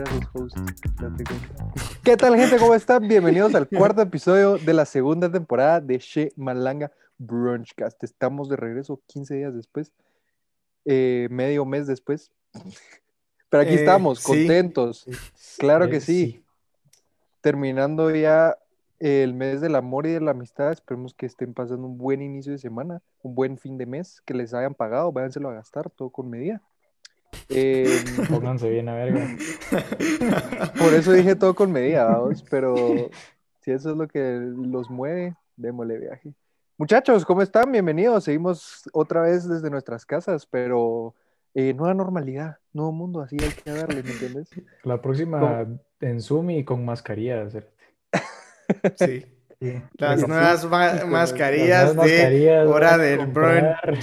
[0.00, 0.56] host.
[2.02, 2.56] ¿Qué tal, gente?
[2.56, 3.06] ¿Cómo están?
[3.06, 8.02] Bienvenidos al cuarto episodio de la segunda temporada de She Malanga Brunchcast.
[8.02, 9.92] Estamos de regreso 15 días después,
[10.86, 12.30] eh, medio mes después.
[13.50, 14.24] Pero aquí Eh, estamos, sí.
[14.26, 15.06] contentos.
[15.58, 16.44] Claro que Eh, sí.
[17.42, 18.56] Terminando ya
[18.98, 20.72] el mes del amor y de la amistad.
[20.72, 24.32] Esperemos que estén pasando un buen inicio de semana, un buen fin de mes, que
[24.32, 26.62] les hayan pagado, váyanselo a gastar, todo con medida.
[27.54, 27.86] Eh,
[28.30, 29.26] Pónganse bien a verga.
[30.78, 33.10] por eso dije todo con medida, vamos, pero
[33.60, 36.32] si eso es lo que los mueve, démosle viaje.
[36.78, 37.70] Muchachos, ¿cómo están?
[37.70, 38.24] Bienvenidos.
[38.24, 41.14] Seguimos otra vez desde nuestras casas, pero
[41.54, 44.48] eh, nueva normalidad, nuevo mundo, así hay que darle, ¿me entiendes?
[44.82, 45.66] La próxima
[46.00, 47.46] en Zoom y con mascarilla.
[48.96, 49.24] Sí.
[49.60, 49.80] Sí.
[49.98, 53.98] Las nuevas ma- Las mascarillas de mascarillas, hora del comprar.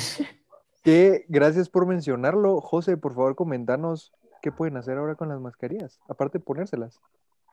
[0.89, 2.61] Que gracias por mencionarlo.
[2.61, 6.99] José, por favor, comentanos qué pueden hacer ahora con las mascarillas, aparte de ponérselas.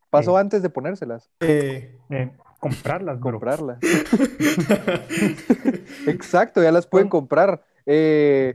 [0.08, 0.40] Pasó Eh.
[0.40, 3.32] antes de ponérselas, Eh, Eh, comprarlas, bro.
[3.32, 3.78] comprarlas.
[6.06, 7.62] Exacto, ya las pueden comprar.
[7.84, 8.54] Eh,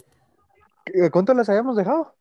[1.12, 2.16] ¿Cuánto las habíamos dejado?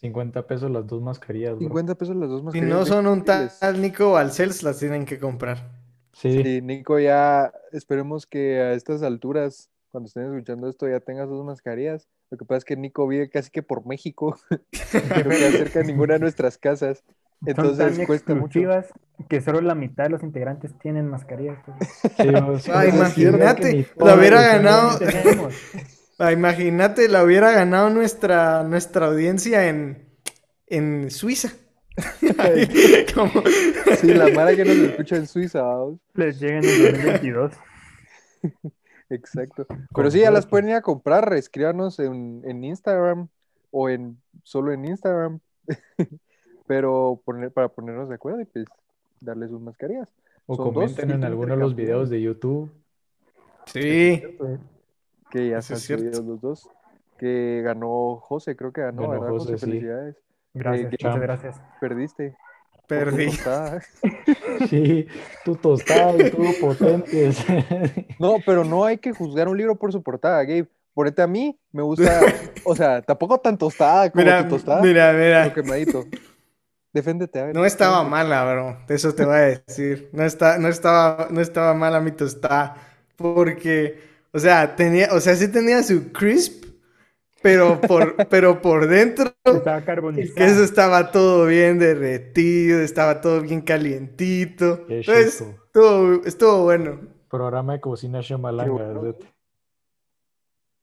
[0.00, 1.52] 50 pesos las dos mascarillas.
[1.52, 1.60] bro.
[1.60, 2.78] 50 pesos las dos si mascarillas.
[2.78, 5.70] no son un tal Nico Balcells, las tienen que comprar.
[6.14, 11.26] Sí, Sí, Nico, ya esperemos que a estas alturas, cuando estén escuchando esto, ya tengas
[11.26, 12.06] sus mascarillas.
[12.30, 15.86] Lo que pasa es que Nico vive casi que por México, no queda cerca de
[15.86, 16.98] ninguna de nuestras casas.
[16.98, 18.60] Son Entonces tan cuesta mucho.
[19.30, 21.56] que solo la mitad de los integrantes tienen mascarillas.
[21.64, 22.68] pues.
[22.68, 24.98] Ah, imagínate, la hubiera ganado.
[26.18, 30.08] Ah, imagínate, la hubiera ganado nuestra, nuestra audiencia en,
[30.66, 31.52] en Suiza.
[33.14, 33.42] Como-
[33.98, 36.00] Sí, la mara que nos escucha en Suiza, vamos.
[36.14, 37.52] Les llega en el 2022.
[39.10, 39.66] Exacto.
[39.94, 43.28] Pero sí, ya las pueden ir a comprar, escríbanos en, en Instagram
[43.70, 45.40] o en solo en Instagram.
[46.66, 48.66] Pero poner, para ponernos de acuerdo y pues
[49.20, 50.08] darles sus mascarillas.
[50.46, 52.70] O Son dos comenten en alguno de los videos de YouTube.
[53.66, 54.22] Sí.
[55.30, 56.70] Que ya están subidos los dos.
[57.18, 59.52] Que ganó José, creo que ganó, Ganó ¿verdad, José?
[59.52, 59.70] José, sí.
[59.70, 60.16] Felicidades.
[60.54, 61.60] Gracias, Eh, muchas gracias.
[61.80, 62.36] Perdiste.
[62.86, 63.26] Perdí.
[63.26, 63.82] Tostada.
[64.70, 65.06] Sí,
[65.44, 67.38] tu tostado y tu potentes.
[68.18, 70.66] No, pero no hay que juzgar un libro por su portada, Gabe.
[70.94, 72.20] Ponete a mí, me gusta,
[72.64, 75.52] o sea, tampoco tan tostada como Mira, tu tostada, mira, mira.
[75.52, 76.06] quemadito.
[76.90, 77.54] Deféndete, a ver.
[77.54, 78.78] No estaba mala, bro.
[78.88, 80.08] Eso te voy a decir.
[80.12, 82.76] No, está, no, estaba, no estaba mala mi tostada.
[83.16, 84.00] Porque,
[84.32, 86.64] o sea, tenía, o sea, sí tenía su crisp,
[87.46, 90.34] pero por, pero por dentro Estaba el carbonizado.
[90.34, 94.84] queso estaba todo bien derretido, estaba todo bien calientito.
[94.86, 97.00] Qué Entonces, estuvo, estuvo bueno.
[97.30, 98.72] Programa de cocina Shamalanga.
[98.72, 99.14] bueno.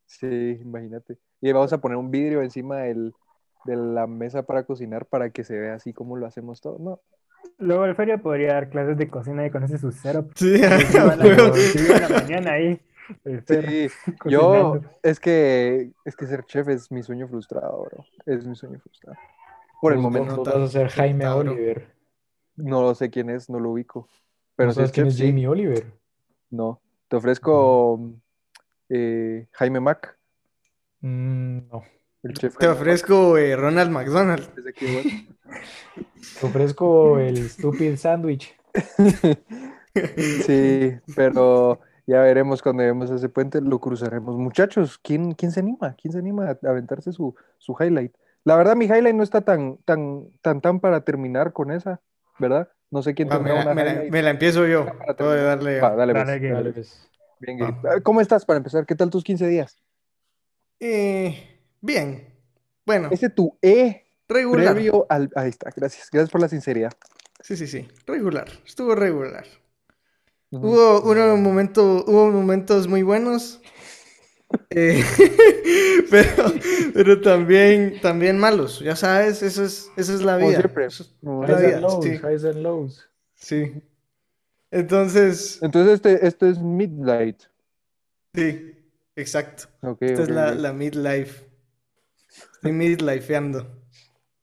[0.06, 1.18] Sí, imagínate.
[1.42, 3.14] Y vamos a poner un vidrio encima del,
[3.66, 6.78] de la mesa para cocinar para que se vea así como lo hacemos todo.
[6.80, 7.02] No,
[7.58, 10.32] Luego el Feria podría dar clases de cocina y conoce su setup.
[10.36, 10.62] Sí,
[10.94, 12.80] toda la mañana ahí.
[13.48, 13.88] Sí,
[14.30, 18.06] yo, es que, es que ser chef es mi sueño frustrado, bro.
[18.26, 19.18] Es mi sueño frustrado.
[19.82, 21.28] Por el momento, vos vas a ser Jaime.
[21.28, 21.94] Oliver.
[22.56, 24.08] no sé quién es, no lo ubico.
[24.56, 25.28] Pero ¿No si es quién chef, es sí.
[25.28, 25.86] Jamie Oliver?
[26.52, 28.00] No, te ofrezco
[28.90, 30.18] eh, Jaime Mac,
[31.02, 31.84] Mm, no.
[32.24, 32.56] el chef.
[32.58, 34.54] Te Jaime ofrezco eh, Ronald McDonald.
[34.56, 35.28] desde aquí, güey.
[36.40, 38.56] Te ofrezco el Stupid Sandwich.
[40.46, 44.36] Sí, pero ya veremos cuando lleguemos a ese puente, lo cruzaremos.
[44.38, 45.96] Muchachos, ¿quién, quién se anima?
[46.02, 48.14] ¿Quién se anima a aventarse su, su highlight?
[48.44, 52.02] La verdad, mi highlight no está tan, tan, tan, tan para terminar con esa,
[52.40, 52.70] ¿verdad?
[52.92, 54.12] No sé quién tendrá me, la, una me la- highlight.
[54.12, 54.86] me la empiezo yo.
[55.18, 55.80] Darle.
[55.80, 56.26] Va, dale, pues.
[56.28, 56.54] Dale, Gabe.
[56.54, 57.10] Dale, pues.
[57.40, 57.80] Bien, Va.
[57.82, 58.02] Gabe.
[58.04, 58.86] ¿Cómo estás para empezar?
[58.86, 59.80] ¿Qué tal tus 15 días?
[60.80, 62.28] Eh, bien.
[62.86, 64.74] Bueno, Ese tu E regular.
[64.74, 65.30] previo al...
[65.36, 66.10] Ahí está, gracias.
[66.12, 66.92] Gracias por la sinceridad.
[67.40, 67.88] Sí, sí, sí.
[68.06, 68.48] Regular.
[68.66, 69.46] Estuvo regular.
[70.62, 73.60] Hubo, uno momento, hubo momentos muy buenos.
[74.70, 75.04] eh,
[76.12, 76.54] pero,
[76.94, 78.80] pero también, también malos.
[78.80, 80.60] Ya sabes, eso es, eso es la vida.
[80.60, 80.86] siempre.
[80.86, 82.10] Es la Highs vida, and lows, sí.
[82.12, 83.10] highs and lows.
[83.36, 83.74] Sí.
[84.72, 87.42] Entonces, Entonces, este, esto es Midlight.
[88.34, 88.76] sí,
[89.16, 89.66] exacto.
[89.82, 91.46] Ok, Esta es la, la midlife.
[92.56, 93.68] Estoy midlifeando.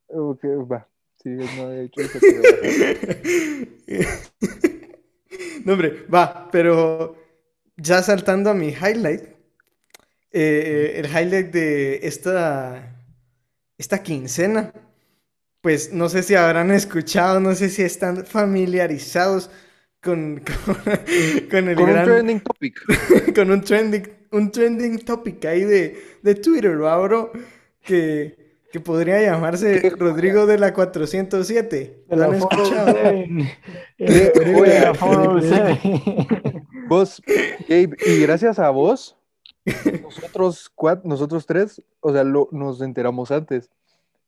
[0.07, 0.87] Ok, va.
[1.21, 3.21] Sí, no había dicho eso, pero-
[5.65, 7.15] No, hombre, va, pero
[7.77, 9.23] ya saltando a mi highlight,
[10.31, 12.95] eh, el highlight de esta,
[13.77, 14.73] esta quincena,
[15.61, 19.49] pues no sé si habrán escuchado, no sé si están familiarizados
[20.01, 20.75] con, con,
[21.49, 22.81] con el Con un trending topic.
[23.35, 27.31] con un trending, un trending topic ahí de, de Twitter, ¿va, bro?
[27.83, 28.40] Que,
[28.71, 32.05] que podría llamarse Rodrigo de la 407.
[32.07, 32.85] De ¿Lo han escuchado?
[32.93, 33.57] 407.
[33.97, 36.67] El Rodrigo de la 407.
[36.87, 37.21] Vos,
[37.69, 39.15] Gabe, y gracias a vos,
[40.03, 43.69] nosotros, cuat- nosotros tres, o sea, lo- nos enteramos antes.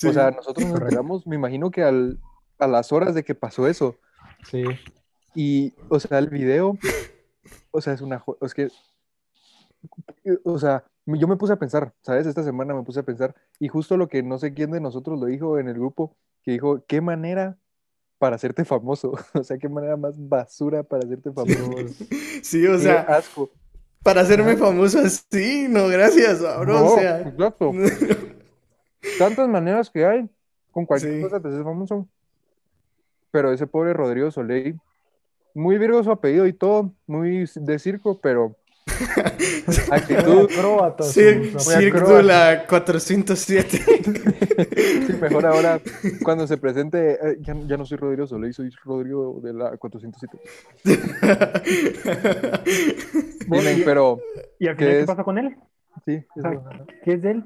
[0.08, 2.20] O sea, nosotros nos enteramos, me imagino que al,
[2.60, 3.98] a las horas de que pasó eso.
[4.50, 4.64] Sí.
[5.36, 6.78] Y, o sea, el video,
[7.72, 8.70] o sea, es una, es que,
[10.46, 12.26] o sea, yo me puse a pensar, ¿sabes?
[12.28, 15.20] Esta semana me puse a pensar, y justo lo que no sé quién de nosotros
[15.20, 17.58] lo dijo en el grupo, que dijo, ¿qué manera
[18.20, 19.14] para hacerte famoso?
[19.34, 21.86] O sea, ¿qué manera más basura para hacerte famoso?
[22.44, 23.52] Sí, o Qué sea, asco.
[24.04, 26.66] para hacerme famoso así, no, gracias, bro.
[26.66, 27.72] No, O sea, exacto.
[29.20, 30.30] Tantas maneras que hay,
[30.72, 31.22] con cualquier Sí.
[31.22, 32.08] cosa te haces famoso.
[33.32, 34.80] Pero ese pobre Rodrigo Soleil,
[35.54, 38.56] muy virgo su apellido y todo, muy de circo, pero
[39.92, 41.04] actitud, Acróbata.
[41.06, 42.18] Cir- su- su- Cirque acróbata.
[42.18, 43.78] de la 407.
[45.08, 45.80] sí, mejor ahora
[46.24, 50.38] cuando se presente, eh, ya, ya no soy Rodrigo Soleil, soy Rodrigo de la 407.
[53.48, 54.20] Miren, pero
[54.60, 55.08] ¿Y al ¿Qué final qué es?
[55.08, 55.56] pasó con él?
[56.06, 56.26] sí.
[57.04, 57.44] ¿Qué es de él?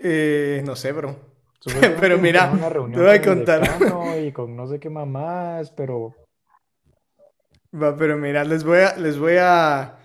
[0.00, 1.16] Eh, no sé, bro.
[2.00, 3.62] Pero mira, te voy a contar.
[4.22, 6.14] Y con no sé qué mamás, pero
[7.74, 9.98] Va, pero mira, les voy a, les voy a,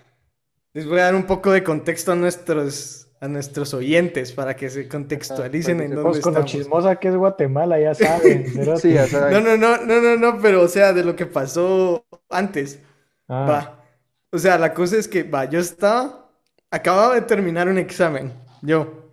[0.74, 4.68] les voy a dar un poco de contexto a nuestros, a nuestros oyentes para que
[4.70, 6.50] se contextualicen en dónde con estamos.
[6.50, 8.46] chismosa que es Guatemala, ya saben.
[8.54, 8.80] cerote.
[8.80, 9.32] Sí, ya saben.
[9.32, 12.80] No, no, no, no, no, no, pero o sea, de lo que pasó antes.
[13.28, 13.84] Ah, Va.
[14.30, 16.28] O sea, la cosa es que, va, yo estaba,
[16.70, 18.32] acababa de terminar un examen,
[18.62, 19.12] yo.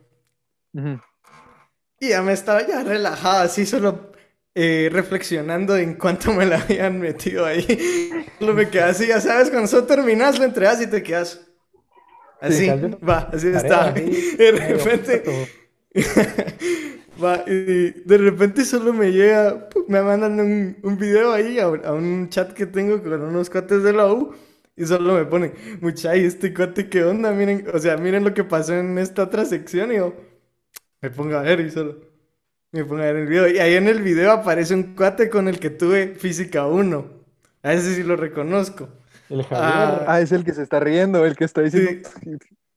[2.00, 4.12] Y ya me estaba ya relajada, así solo
[4.56, 8.26] eh, reflexionando en cuánto me la habían metido ahí.
[8.40, 11.40] Solo me quedé así, ya sabes, cuando solo terminas, lo entregas y te quedas.
[12.42, 12.68] Así,
[13.08, 13.90] va, así está.
[13.90, 15.24] así, De repente,
[17.24, 21.86] va, y de repente solo me llega, me mandan un, un video ahí a, un-
[21.86, 24.34] a un chat que tengo con unos cuates de la U.
[24.76, 27.32] Y solo me ponen, mucha, ¿y este cuate qué onda?
[27.34, 29.92] Miren, o sea, miren lo que pasó en esta otra sección.
[29.92, 30.16] Y yo
[31.02, 32.00] me pongo a ver y solo
[32.72, 33.50] me pongo a ver el video.
[33.50, 37.06] Y ahí en el video aparece un cuate con el que tuve física 1.
[37.64, 38.90] A ese sí lo reconozco.
[39.32, 39.64] El Javier.
[39.64, 42.10] Ah, Ah, es el que se está riendo, el que está diciendo.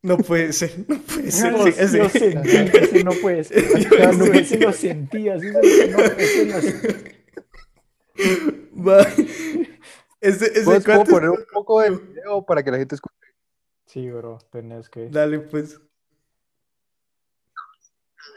[0.02, 1.52] No puede ser, no puede ser.
[1.52, 3.64] Yo, sí, lo- ese- sentí, ese no puede ser.
[3.90, 6.72] Yo Ya, no, ese lo sentí, así se no puede ser, así.
[8.86, 9.00] Va.
[10.20, 13.14] Ese, ese ¿Puedes puedo poner un poco de video para que la gente escuche?
[13.86, 15.08] Sí, bro, tenés que.
[15.08, 15.80] Dale, pues.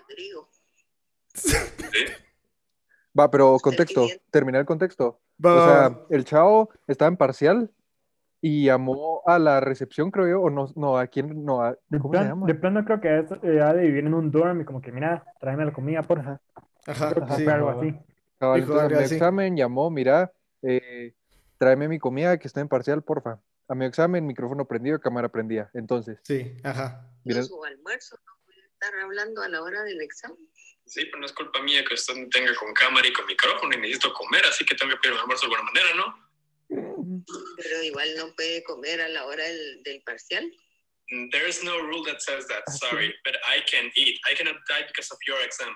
[0.10, 0.50] Rodrigo.
[3.18, 5.20] Va, pero contexto, terminar el contexto.
[5.44, 7.72] Va, O sea, el chavo estaba en parcial
[8.42, 12.00] y llamó a la recepción, creo yo, o no, no, a quién, no, a, De,
[12.00, 12.48] ¿cómo se plan- llama?
[12.48, 14.92] de plano creo que es, eh, ha de vivir en un dorm y como que,
[14.92, 16.40] mira, tráeme la comida, porfa.
[16.86, 17.48] Ajá, que sí.
[17.48, 17.80] algo ajá.
[17.80, 17.96] así.
[18.40, 19.16] Cabal, dijo entonces, a mi así.
[19.16, 20.32] examen llamó, mira,
[20.62, 21.16] eh,
[21.58, 23.40] tráeme mi comida que está en parcial, porfa.
[23.68, 25.70] A mi examen, micrófono prendido, cámara prendida.
[25.74, 27.10] Entonces, Sí, ajá.
[27.26, 30.38] mira, Su almuerzo no puede estar hablando a la hora del examen.
[30.86, 33.74] Sí, pero no es culpa mía que usted no tenga con cámara y con micrófono
[33.76, 36.27] y necesito comer, así que tengo que pedir un almuerzo de alguna manera, ¿no?
[37.58, 40.46] Pero igual no puede comer a la hora del, del parcial.
[41.12, 44.18] Mm, There is no rule that says that, sorry, but I can eat.
[44.32, 45.74] I cannot die because of your exam.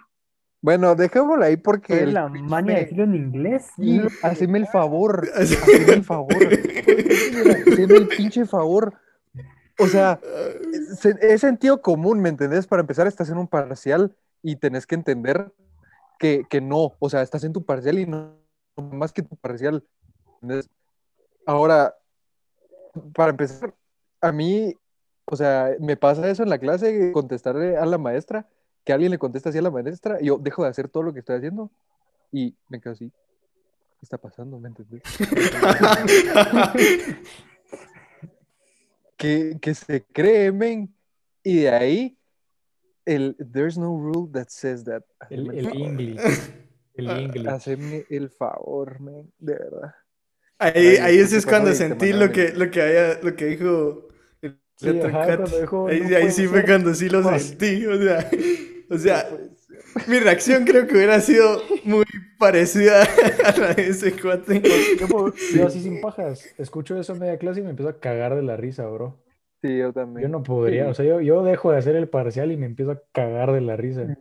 [0.64, 3.66] bueno, dejémoslo ahí porque ¿Fue el la mania de decirlo en inglés?
[3.76, 8.94] Sí, haceme el favor, haceme el favor, haceme el pinche favor.
[9.80, 10.20] O sea,
[11.00, 12.68] se- es sentido común, ¿me entendés?
[12.68, 15.52] Para empezar, estás en un parcial y tenés que entender
[16.20, 18.38] que, que no, o sea, estás en tu parcial y no,
[18.78, 19.84] no más que tu parcial.
[20.42, 20.70] ¿entendés?
[21.46, 21.96] Ahora,
[23.14, 23.74] para empezar,
[24.22, 24.74] a mí,
[25.26, 28.48] o sea, me pasa eso en la clase, contestarle a la maestra,
[28.84, 31.14] que alguien le contesta así a la maestra, y yo dejo de hacer todo lo
[31.14, 31.72] que estoy haciendo
[32.32, 33.10] y me quedo así.
[33.10, 34.60] ¿Qué está pasando?
[34.60, 35.02] ¿Me entendés?
[39.18, 40.94] que, que se cree, men.
[41.44, 42.18] Y de ahí,
[43.06, 45.04] el There's no rule that says that.
[45.30, 45.68] El, el.
[45.68, 46.20] English.
[46.96, 47.48] El English.
[47.48, 49.32] Haceme el favor, men.
[49.38, 49.94] De verdad.
[50.62, 53.46] Ahí, ahí ¿qué ese te es cuando sentí lo que, lo que, había, lo que
[53.46, 54.08] dijo
[54.42, 56.66] el Sí, otro ajá, dijo, Ahí, "No ahí sí fue ser".
[56.66, 57.86] cuando sí lo sentí.
[57.86, 58.30] O sea,
[58.90, 59.28] o sea,
[60.08, 62.06] mi reacción creo que hubiera sido muy
[62.38, 63.04] parecida
[63.46, 64.62] a la de ese cuate.
[65.00, 68.00] Yo, puedo- yo así sin pajas, escucho eso en media clase y me empiezo a
[68.00, 69.18] cagar de la risa, bro.
[69.62, 70.28] Sí, yo también.
[70.28, 72.92] Yo no podría, o sea, yo, yo dejo de hacer el parcial y me empiezo
[72.92, 74.16] a cagar de la risa.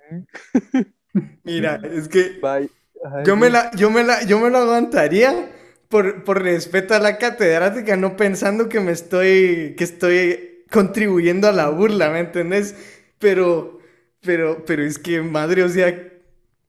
[1.44, 2.70] Mira, es que Bye.
[3.04, 3.50] Ay, yo me sí.
[3.50, 5.50] la, yo me la, yo me lo aguantaría
[5.90, 11.52] por, por respeto a la catedrática, no pensando que me estoy, que estoy contribuyendo a
[11.52, 12.76] la burla, ¿me entendés?
[13.18, 13.80] Pero,
[14.22, 16.06] pero, pero es que madre, o sea,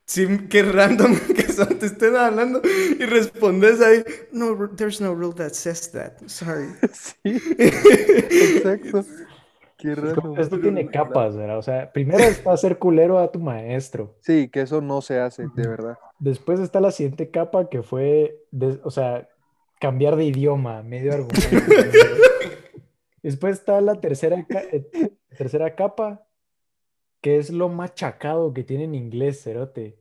[0.08, 2.62] Sí, qué random que son, te estén hablando
[3.00, 6.68] y respondes ahí, no, there's no rule that says that, sorry.
[6.94, 9.06] Sí, exacto.
[9.78, 10.36] Qué Es raro.
[10.38, 11.58] esto tiene capas, ¿verdad?
[11.58, 14.16] O sea, primero está ser culero a tu maestro.
[14.20, 15.98] Sí, que eso no se hace, de verdad.
[16.22, 19.28] Después está la siguiente capa que fue, des- o sea,
[19.80, 21.48] cambiar de idioma, medio argumento.
[23.24, 24.88] Después está la tercera, eh,
[25.36, 26.28] tercera capa,
[27.22, 29.98] que es lo machacado que tiene en inglés, cerote.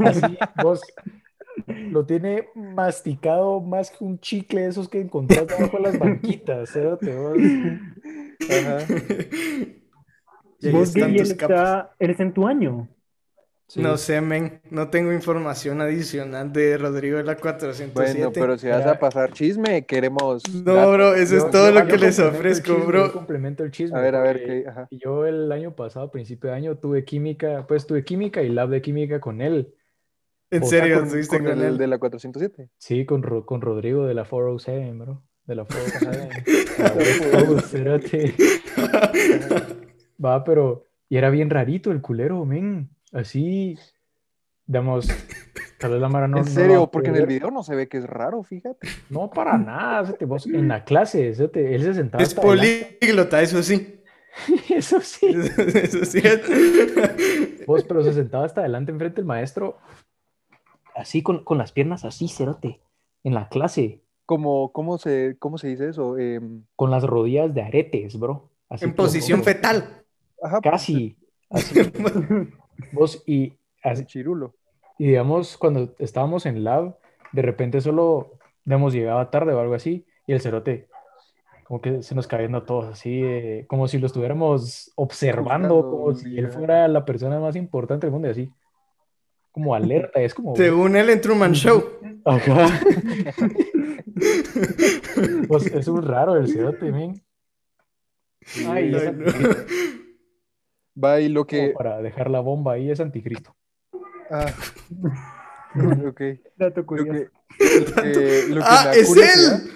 [0.00, 0.80] Así, vos
[1.90, 6.70] lo tiene masticado más que un chicle de esos que encontrás debajo de las banquitas,
[6.72, 7.16] cerote.
[7.16, 7.36] vos.
[8.50, 8.78] Ajá.
[10.72, 12.88] Vos, está, eres en tu año.
[13.72, 13.80] Sí.
[13.80, 17.92] No sé, men, no tengo información adicional de Rodrigo de la 407.
[17.94, 20.42] Bueno, pero si vas a pasar chisme, queremos.
[20.52, 20.92] No, datos.
[20.94, 23.12] bro, eso Yo- es todo yo- lo yo que les ofrezco, chisme, yo bro.
[23.12, 23.96] complemento el chisme.
[23.96, 24.64] A ver, a ver, qué.
[24.68, 24.88] Ajá.
[24.90, 28.70] Yo el año pasado, a principio de año, tuve química, pues tuve química y lab
[28.70, 29.72] de química con él.
[30.50, 31.78] En O sea, serio, Con, estuviste con con el él.
[31.78, 32.70] de la 407.
[32.76, 35.22] Sí, con, Ro- con Rodrigo de la 407, bro.
[35.46, 36.44] De la 407.
[36.82, 38.34] La West Coast, cerote.
[40.24, 40.86] Va, pero.
[41.08, 42.90] Y era bien rarito el culero, men.
[43.12, 43.78] Así.
[44.66, 45.08] Digamos.
[45.78, 46.38] Tal vez la Mara no.
[46.38, 48.86] en serio, porque en el video no se ve que es raro, fíjate.
[49.08, 50.14] No, para nada.
[50.26, 52.22] vos, en la clase, cerote, él se sentaba.
[52.22, 53.96] Es políglota, eso sí.
[54.68, 55.26] Eso sí.
[55.74, 57.66] Eso sí es.
[57.66, 59.78] Vos, pero se sentaba hasta adelante enfrente del maestro.
[60.94, 62.80] Así, con, con las piernas así, cerote.
[63.24, 64.02] En la clase.
[64.26, 66.16] Como, ¿cómo se, cómo se dice eso?
[66.16, 68.50] Em, Con las rodillas de aretes, bro.
[68.68, 70.04] Así En te posición fetal.
[70.40, 71.16] ajá, Casi.
[71.50, 71.80] Así.
[72.92, 74.54] Vos, y, así- chirulo.
[74.98, 76.96] y digamos, cuando estábamos en lab,
[77.32, 78.32] de repente solo,
[78.64, 80.88] digamos, llegaba tarde o algo así, y el cerote,
[81.64, 86.14] como que se nos cayendo a todos, así, eh, como si lo estuviéramos observando, como
[86.14, 88.50] si él fuera la persona más importante del mundo, y así,
[89.52, 91.84] como alerta, es como, Según él en Truman Show.
[92.24, 92.80] ajá.
[95.48, 97.20] Pues es un raro el cerote, men.
[98.68, 99.24] Ay, es Ay, no.
[101.02, 101.58] Va y lo que.
[101.58, 103.56] como para dejar la bomba ahí, es anticristo.
[104.30, 104.52] Ah,
[106.08, 106.20] ok.
[106.56, 107.12] Dato Lo curioso.
[107.12, 107.28] que,
[107.58, 109.70] lo que, lo que ¡Ah, es él!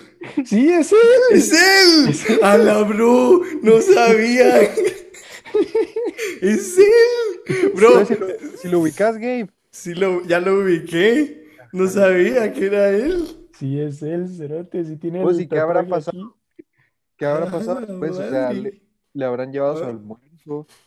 [0.47, 0.99] Sí, es él.
[1.33, 2.39] ¡Es él!
[2.43, 3.41] ¡A la bro!
[3.63, 4.63] ¡No sabía!
[6.41, 7.73] ¡Es él!
[7.75, 8.27] Bro, ¿Sabes Si lo,
[8.57, 9.51] si lo ubicas, Gabe.
[9.71, 11.45] sí lo, ya lo ubiqué.
[11.73, 13.25] No sabía que era él.
[13.59, 16.17] Sí, es él, cerote, sí tiene Pues, el ¿y qué habrá pasado?
[16.19, 16.65] aquí.
[17.17, 18.13] ¿Qué habrá Ah, pasado después?
[18.13, 19.93] O sea, le, le habrán llevado su Ah.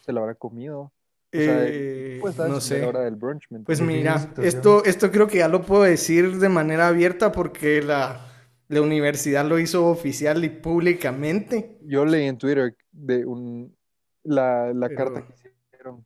[0.06, 0.92] Se lo habrá comido.
[1.32, 2.80] sea, Eh, Pues no sé.
[2.82, 6.38] la hora del brunch, ¿me Pues mira, esto, esto creo que ya lo puedo decir
[6.38, 8.26] de manera abierta porque la,
[8.70, 11.78] la universidad lo hizo oficial y públicamente.
[11.84, 13.76] Yo leí en Twitter de un,
[14.24, 16.06] la, la Pero- carta que hicieron.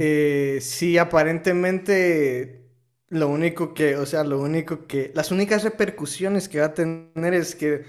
[0.00, 2.64] Eh, sí, aparentemente
[3.08, 7.34] lo único que, o sea, lo único que, las únicas repercusiones que va a tener
[7.34, 7.84] es que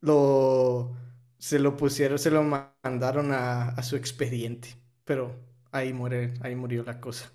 [0.00, 0.94] lo,
[1.42, 5.34] se lo pusieron, se lo ma- mandaron a, a su expediente, pero
[5.72, 7.32] ahí muere, ahí murió la cosa.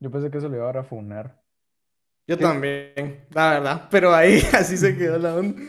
[0.00, 1.42] Yo pensé que eso le iba a funar.
[2.28, 5.60] Yo también, la verdad, pero ahí así se quedó la onda.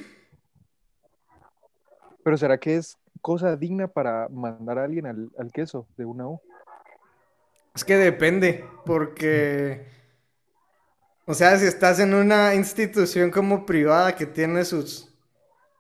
[2.23, 6.27] Pero ¿será que es cosa digna para mandar a alguien al, al queso de una
[6.27, 6.41] U?
[7.75, 9.87] Es que depende, porque,
[11.25, 15.09] o sea, si estás en una institución como privada que tiene sus,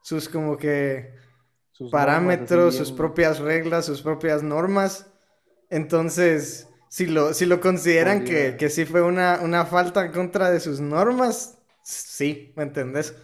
[0.03, 1.13] sus como que
[1.73, 5.07] Sus parámetros, sus propias reglas, sus propias normas.
[5.69, 10.51] Entonces, si lo, si lo consideran que, que sí fue una, una falta en contra
[10.51, 13.15] de sus normas, sí, ¿me entendés?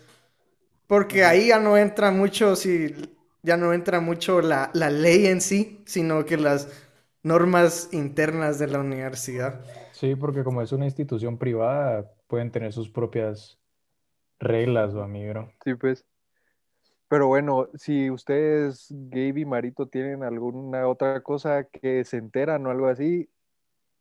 [0.87, 2.95] Porque ahí ya no entra mucho, si,
[3.43, 6.67] ya no entra mucho la, la ley en sí, sino que las
[7.23, 9.61] normas internas de la universidad.
[9.91, 13.59] Sí, porque como es una institución privada, pueden tener sus propias
[14.39, 15.49] reglas, o amigo.
[15.63, 16.05] Sí, pues.
[17.09, 22.69] Pero bueno, si ustedes, Gabe y Marito, tienen alguna otra cosa que se enteran o
[22.69, 23.27] algo así,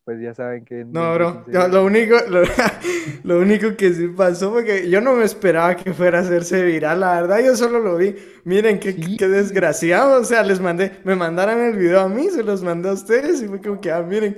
[0.05, 0.85] pues ya saben que...
[0.85, 2.43] No, bro, 15 yo- días- lo único, lo,
[3.25, 6.63] lo único que sí pasó fue que yo no me esperaba que fuera a hacerse
[6.65, 8.15] viral, la verdad, yo solo lo vi.
[8.45, 9.17] Miren qué, Sí.
[9.17, 12.91] qué desgraciado, o sea, les mandé, me mandaron el video a mí, se los mandé
[12.91, 14.37] a ustedes y fue como que, ah, miren,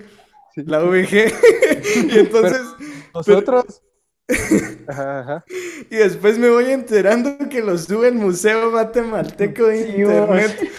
[0.55, 0.63] Sí.
[0.65, 1.33] la VG.
[2.15, 2.63] y entonces,
[3.15, 3.83] Nosotros...
[4.87, 5.45] Ajá, ajá.
[5.91, 10.71] y después me voy enterando que lo sube el Museo Guatemalteco de Sí, Internet.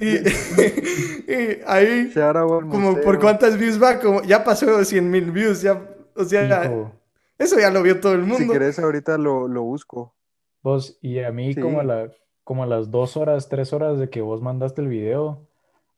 [0.00, 0.06] Y,
[1.32, 2.20] y ahí, Se
[2.68, 5.80] como por cuántas views va, como ya pasó 100 mil views, ya,
[6.16, 6.92] o sea, Hijo,
[7.38, 8.52] eso ya lo vio todo el Si mundo.
[8.52, 10.14] querés, ahorita lo, lo busco.
[10.62, 12.10] vos, y a mí como a la,
[12.44, 15.46] como a las dos horas, tres horas de que vos mandaste el video,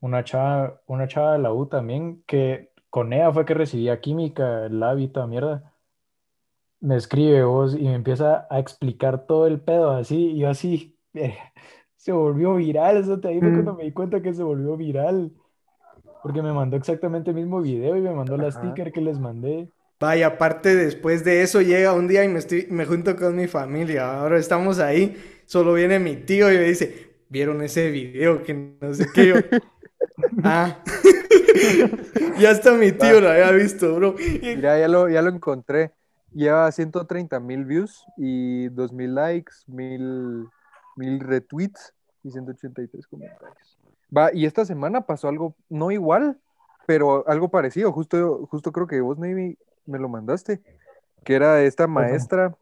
[0.01, 4.67] una chava, una chava de la U también, que con ella fue que recibía química,
[4.67, 5.74] el hábito, mierda.
[6.85, 10.99] Me escribe vos y me empieza a explicar todo el pedo así, y yo así,
[11.15, 11.37] eh,
[11.97, 13.79] se volvió viral, eso te ahí fue cuando Mm.
[13.79, 15.33] me di cuenta que se volvió viral.
[16.23, 18.53] Porque me mandó exactamente el mismo video y me mandó la Ajá.
[18.53, 19.71] sticker que les mandé.
[20.01, 23.47] Vaya, aparte después de eso llega un día y me, estoy, me junto con mi
[23.47, 24.21] familia.
[24.21, 28.43] Ahora estamos ahí, solo viene mi tío y me dice, ¿vieron ese video?
[28.43, 29.41] Que no sé qué yo.
[30.43, 30.83] ah.
[32.37, 34.17] ya hasta mi tío lo había visto, bro.
[34.53, 35.93] Mira, ya lo, ya lo encontré.
[36.35, 40.49] Lleva 130 mil views y 2 mil likes, mil,
[40.97, 43.79] mil retweets y 183 comentarios.
[44.17, 46.39] Va, y esta semana pasó algo, no igual,
[46.87, 47.93] pero algo parecido.
[47.93, 50.61] Justo, justo creo que vos, Navy, me lo mandaste.
[51.25, 52.55] Que era de esta maestra,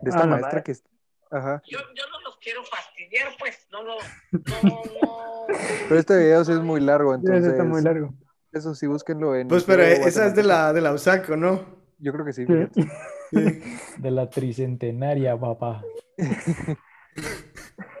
[0.00, 0.72] de esta Ah, maestra ma- que...
[0.72, 0.84] es-
[1.30, 1.62] Ajá.
[1.66, 3.66] Yo, yo no los quiero fastidiar, pues.
[3.72, 3.94] No, no,
[4.32, 4.42] no,
[5.02, 5.46] no.
[5.88, 7.42] Pero este video sí es muy largo, entonces...
[7.42, 8.14] ese está muy largo.
[8.52, 9.48] Eso sí, búsquenlo en...
[9.48, 11.81] Pues, pero esa es de la, de la USACO, ¿no?
[12.02, 12.44] Yo creo que sí.
[13.98, 15.82] De la tricentenaria, papá.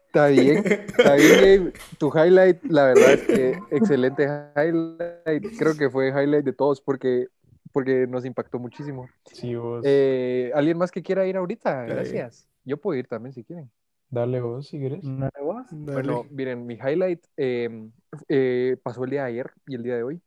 [0.06, 1.72] Está bien, está bien, Gabe.
[1.98, 4.24] Tu highlight, la verdad es que excelente
[4.56, 5.56] highlight.
[5.56, 7.28] Creo que fue highlight de todos porque,
[7.72, 9.08] porque nos impactó muchísimo.
[9.32, 9.82] Sí, vos.
[9.86, 11.84] Eh, ¿Alguien más que quiera ir ahorita?
[11.84, 12.48] Gracias.
[12.64, 13.70] Yo puedo ir también si quieren.
[14.10, 15.04] Dale vos si querés.
[15.04, 15.64] ¿No de vos?
[15.70, 15.92] Dale.
[15.92, 17.88] Bueno, miren, mi highlight eh,
[18.28, 20.20] eh, pasó el día de ayer y el día de hoy.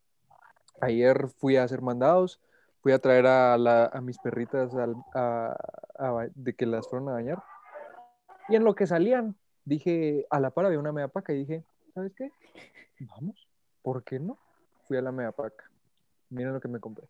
[0.82, 2.39] Ayer fui a hacer mandados,
[2.85, 5.57] fui a traer a, la- a mis perritas al- a-
[5.97, 7.41] a ba- de que las fueron a bañar.
[8.47, 11.63] Y en lo que salían, dije, a la par había una media paca y dije,
[11.95, 12.29] ¿sabes qué?
[12.99, 13.47] Vamos,
[13.81, 14.37] ¿por qué no?
[14.87, 15.63] Fui a la media paca.
[16.29, 17.07] Miren lo que me compré.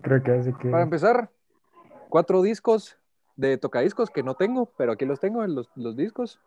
[0.00, 0.70] Creo que hace que.
[0.70, 1.28] Para empezar,
[2.08, 2.96] cuatro discos
[3.36, 6.40] de tocadiscos que no tengo, pero aquí los tengo, los, los discos.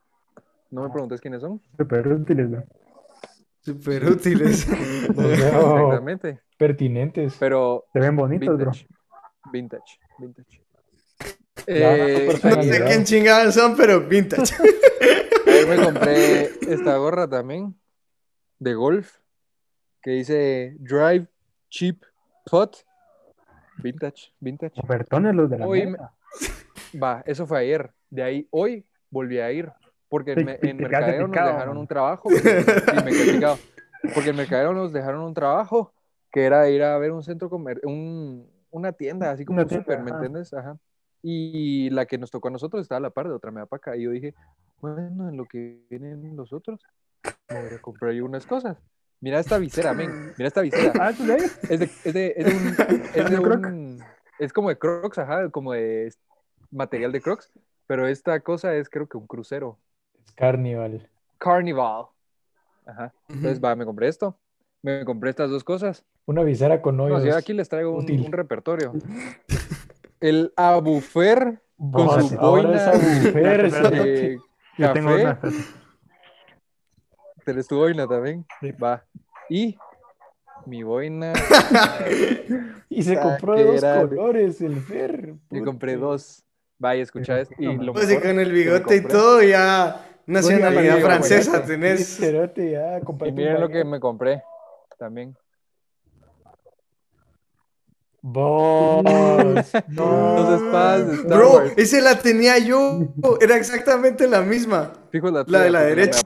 [0.71, 1.61] No me preguntes quiénes son.
[1.77, 2.63] Súper útiles, ¿no?
[3.73, 4.67] Súper útiles.
[5.09, 6.39] Exactamente.
[6.57, 7.35] pertinentes.
[7.39, 8.71] Pero Se ven bonitos, bro.
[8.71, 8.87] vintage.
[9.51, 9.99] Vintage.
[10.17, 10.61] Vintage.
[11.67, 14.55] Ya, Eh, No sé quién chingados son, pero vintage.
[15.47, 17.75] ayer me compré esta gorra también
[18.57, 19.17] de golf
[20.01, 21.27] que dice Drive
[21.69, 22.03] Cheap
[22.49, 22.77] Pot.
[23.77, 24.73] Vintage, vintage.
[24.81, 25.95] Ofertones los de la Hoy.
[27.01, 27.91] Va, eso fue ayer.
[28.09, 29.71] De ahí hoy volví a ir.
[30.09, 32.29] Porque Te- en, me- te en quedaste Mercadeo nos dejaron un trabajo.
[32.29, 32.41] Sí,
[33.05, 33.11] me.
[34.13, 35.93] Porque en Mercadeo nos dejaron un trabajo
[36.31, 40.01] que era ir a ver un centro comer un, una tienda, así como un súper,
[40.03, 40.53] ¿me entiendes?
[40.53, 40.77] Ajá.
[41.21, 43.95] Y la que nos tocó a nosotros estaba a la par de otra meapaca.
[43.97, 44.33] Y yo dije,
[44.79, 46.81] bueno, en lo que vienen los otros,
[47.49, 48.77] me voy a comprar yo unas cosas.
[49.21, 50.31] Mira esta visera, men.
[50.37, 50.93] Mira esta visera.
[50.97, 51.23] Ah, ¿tú?
[51.69, 52.67] Es de, es de, es de un,
[53.13, 54.03] es de un-
[54.39, 56.13] es como de Crocs, ajá, como de
[56.71, 57.51] material de Crocs,
[57.85, 59.77] pero esta cosa es creo que un crucero.
[60.35, 61.07] Carnival.
[61.37, 62.05] Carnival.
[62.85, 63.13] Ajá.
[63.27, 64.37] Entonces, va, me compré esto.
[64.81, 66.03] Me compré estas dos cosas.
[66.25, 67.23] Una visera con No, hoyos.
[67.23, 68.93] sí, aquí les traigo un, repertorio.
[70.19, 74.37] El abufer con Vos, su ahora boina es abufer,
[74.77, 75.39] Yo tengo una.
[77.45, 78.45] Tenés tu boina también.
[78.61, 78.71] Sí.
[78.71, 79.03] Va.
[79.49, 79.77] Y
[80.65, 81.33] mi boina,
[82.89, 85.33] Y se compró de dos colores, el Fer.
[85.49, 86.05] me compré puta.
[86.07, 86.43] dos.
[86.77, 87.55] Vaya, escucha esto.
[87.57, 91.65] Y lo Pues mejor con el bigote y compré- todo, ya nacionalidad Oiga, francesa bueno,
[91.65, 92.07] tenés.
[92.19, 94.43] Cerote, ya, Y miren lo que me compré
[94.97, 95.35] también.
[98.21, 99.03] Vos.
[99.87, 100.49] No.
[100.49, 101.73] De Star Bro, Wars.
[101.77, 102.99] esa la tenía yo.
[103.39, 104.91] Era exactamente la misma.
[105.11, 106.21] Fijo la, la de la derecha.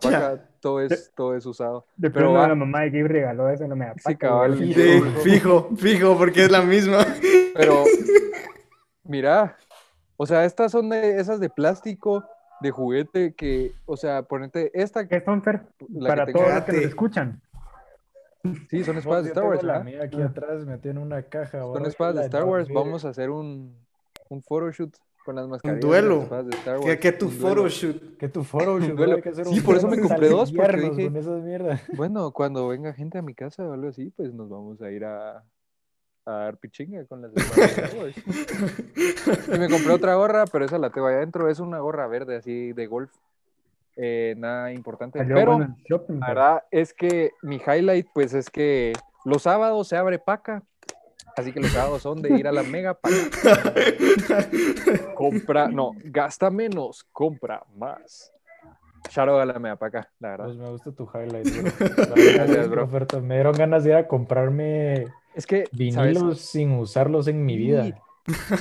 [0.59, 1.85] todo es, todo es usado.
[1.95, 2.47] De Pero va.
[2.47, 4.57] la mamá de Gabe regaló eso, no me da Sí, cabal.
[4.57, 4.79] Fijo.
[4.79, 7.05] Sí, fijo, fijo, porque es la misma.
[7.55, 7.83] Pero,
[9.03, 9.55] mira,
[10.17, 12.23] o sea, estas son de esas de plástico,
[12.63, 15.61] de juguete, que, o sea, ponete esta, ¿Qué son, Fer?
[15.89, 17.41] la Para que todos los que nos escuchan.
[18.69, 21.59] sí, son espadas de Star Wars, la mía aquí atrás, metí en una caja.
[21.61, 23.75] Son espadas de Star Wars, vamos a hacer un,
[24.29, 26.27] un photoshoot con las mascarillas duelo.
[26.43, 26.79] de.
[26.83, 28.17] Que, que tu un photoshoot.
[28.17, 29.17] Que tu Un duelo.
[29.45, 31.81] Sí, por eso me compré dos, porque dije- con esas mierdas.
[31.95, 35.05] Bueno, cuando venga gente a mi casa o algo así, pues nos vamos a ir
[35.05, 35.43] a,
[36.25, 38.15] a dar pichinga con las Wars.
[39.53, 41.49] Y me compré otra gorra, pero esa la tengo allá adentro.
[41.49, 43.11] Es una gorra verde así de golf.
[43.95, 45.19] Eh, nada importante.
[45.19, 46.35] Salió pero shopping, la Fer.
[46.35, 48.93] verdad es que mi highlight, pues es que
[49.25, 50.63] los sábados se abre paca.
[51.35, 53.15] Así que los sábados son de ir a la mega paca.
[55.15, 58.31] compra, no, gasta menos, compra más.
[59.15, 60.45] Out a la mega paca, la verdad.
[60.45, 62.15] Pues me gusta tu highlight, bro.
[62.15, 62.83] Gracias, bro.
[62.85, 63.19] Oferta.
[63.19, 66.13] Me dieron ganas de ir a comprarme Es que, ¿sabes?
[66.13, 67.87] vinilos sin usarlos en mi vida.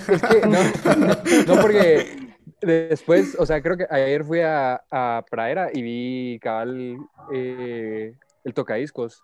[0.08, 0.58] Es que no,
[1.56, 6.96] no, porque después, o sea, creo que ayer fui a, a Pradera y vi cabal
[7.32, 9.22] eh, el tocadiscos.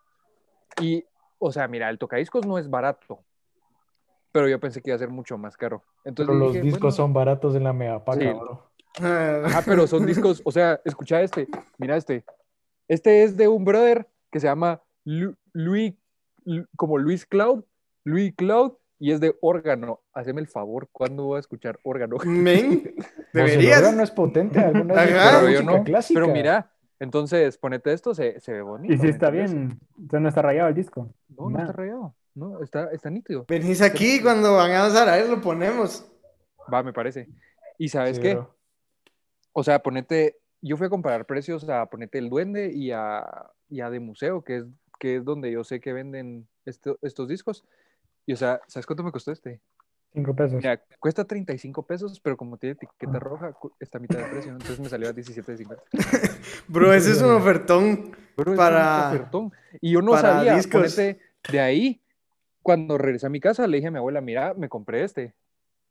[0.80, 1.04] Y
[1.38, 3.20] o sea, mira, el tocadiscos no es barato,
[4.32, 5.82] pero yo pensé que iba a ser mucho más caro.
[6.04, 8.26] Entonces Pero los dije, discos bueno, son baratos en la megapaca, Sí.
[8.26, 8.68] bro.
[9.00, 11.46] Ah, pero son discos, o sea, escucha este,
[11.78, 12.24] mira este.
[12.88, 15.98] Este es de un brother que se llama Lu- Luis, Lu-
[16.76, 17.64] como Luis Cloud,
[18.04, 20.00] Luis Cloud, y es de órgano.
[20.12, 22.16] Haceme el favor, ¿cuándo voy a escuchar órgano?
[22.24, 22.94] Men,
[23.32, 23.78] Pues el deberías.
[23.80, 25.84] órgano es potente, alguna vez Pero yo no.
[25.84, 26.18] clásica.
[26.20, 28.94] Pero mira, entonces ponete esto, se, se ve bonito.
[28.94, 31.08] Y si ¿me está bien, entonces no está rayado el disco.
[31.36, 32.14] No, no está rayado.
[32.34, 33.44] No, está, está nítido.
[33.48, 36.10] Venís aquí cuando vayamos a ver, lo ponemos.
[36.72, 37.28] Va, me parece.
[37.78, 38.34] ¿Y sabes Sí, qué?
[38.34, 38.54] bro.
[39.52, 43.24] O sea, ponete, yo fui a comparar precios a ponete el Duende y a,
[43.68, 44.64] y a de museo, que es,
[44.98, 47.64] que es donde yo sé que venden esto- estos discos.
[48.26, 49.60] Y o sea, ¿sabes cuánto me costó este?
[50.12, 50.54] Cinco pesos.
[50.56, 54.50] Mira, cuesta 35 pesos, pero como tiene etiqueta roja, cu- está a mitad de precio,
[54.52, 54.56] ¿no?
[54.58, 55.76] entonces me salió a 17.50.
[56.68, 58.16] Bro, ese es un ofertón.
[58.36, 59.52] Es Para- un ofertón.
[59.80, 60.94] Y yo no sabía, discos.
[60.94, 62.02] ponete, de ahí,
[62.62, 65.34] cuando regresé a mi casa, le dije a mi abuela, mira, me compré este.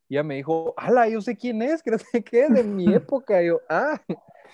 [0.09, 2.63] Y ella me dijo, ala, yo sé quién es, que no sé qué, es de
[2.63, 3.41] mi época.
[3.43, 4.01] Y yo, ah,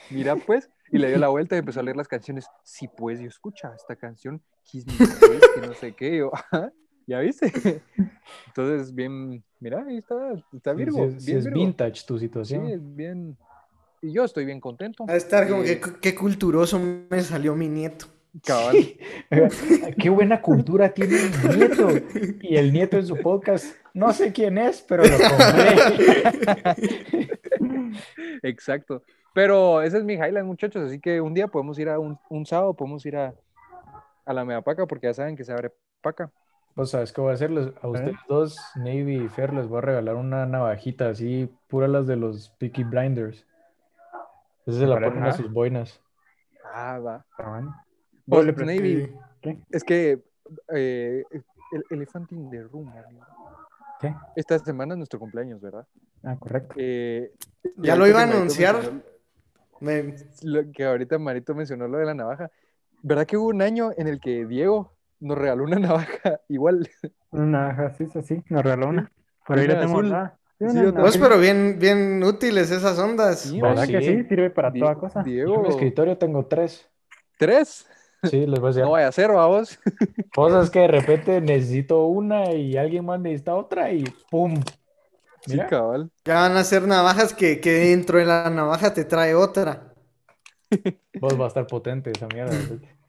[0.09, 0.69] mira pues.
[0.93, 2.45] Y le dio la vuelta y empezó a leer las canciones.
[2.63, 6.17] Sí, pues, yo escucha esta canción, Kiss Me Twice, que no sé qué.
[6.17, 6.69] Yo, ah,
[7.08, 7.51] ¿ya viste?
[8.47, 10.15] Entonces, bien, mira, ahí está,
[10.53, 11.10] está Virgo.
[11.10, 11.60] sí es, sí bien es Virgo.
[11.60, 12.67] vintage tu Sí, situación.
[12.67, 13.38] es bien.
[14.01, 15.06] Y yo estoy bien contento.
[15.08, 16.79] A estar como Eh, que qué culturoso
[17.10, 18.06] me salió mi nieto.
[18.45, 18.75] cabal.
[19.97, 21.88] Qué buena cultura tiene mi nieto.
[22.41, 27.29] Y el nieto en su podcast, no sé quién es, pero lo compré.
[28.43, 29.03] Exacto.
[29.34, 30.84] Pero ese es mi highlight, muchachos.
[30.86, 33.34] Así que un día podemos ir a un, un sábado, podemos ir a,
[34.26, 36.32] a la Megapaca, porque ya saben que se abre paca.
[36.76, 39.82] Pues sabes qué voy a hacerles a ustedes dos, Navy y Fer, les voy a
[39.82, 43.46] regalar una navajita así, pura las de los Peaky Blinders.
[44.65, 45.34] Esa se la ponen a ah.
[45.34, 46.02] sus boinas.
[46.74, 47.26] Ah, va.
[48.26, 49.60] Vos, Ole, pero- Navy, ¿Qué?
[49.69, 50.24] es que
[50.74, 51.24] eh,
[51.72, 53.26] el Elephant in the Room, amigo.
[54.00, 54.15] ¿Qué?
[54.36, 55.86] Esta semana es nuestro cumpleaños, ¿verdad?
[56.24, 56.74] Ah, correcto.
[56.78, 57.34] Eh,
[57.78, 58.82] y Ya lo iba a anunciar.
[59.84, 62.50] Me- lo que ahorita Marito mencionó lo de la navaja.
[63.02, 66.89] ¿Verdad que hubo un año en el que Diego nos regaló una navaja igual?
[67.32, 69.12] Una navaja, sí, sí, sí, nos regaló una.
[69.46, 70.10] Por ahí la tengo azul.
[70.10, 70.39] guardada.
[70.60, 70.80] Sí.
[70.96, 73.41] Pues, pero bien, bien útiles esas ondas.
[73.41, 73.91] Sí, ¿Verdad Sí.
[73.91, 74.24] que sí?
[74.30, 75.19] Sirve para Die- toda cosa.
[75.26, 76.88] Yo en Diego, mi escritorio tengo tres.
[77.38, 77.86] ¿tres?
[78.24, 78.84] Sí, les voy a decir.
[78.84, 79.78] No vaya a ser, vamos.
[80.34, 84.62] Cosas que de repente necesito una y alguien más necesita otra y ¡pum!
[85.45, 86.10] Sí, Mira, cabal.
[86.23, 89.93] Ya van a ser navajas que, que dentro de la navaja te trae otra.
[91.19, 92.53] vos va a estar potente esa mierda.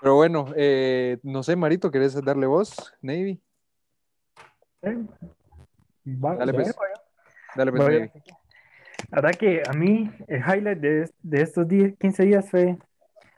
[0.00, 2.94] Pero bueno, eh, no sé, Marito, ¿querés darle voz?
[3.02, 3.38] Navy.
[4.80, 4.96] Eh,
[6.06, 6.74] va- Dale, pues.
[7.54, 7.82] Dale, pues.
[7.82, 8.10] Navy.
[9.10, 12.78] La verdad que a mí el highlight de, de estos 10, 15 días fue,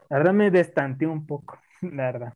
[0.09, 2.35] la verdad me destanteé un poco, la verdad.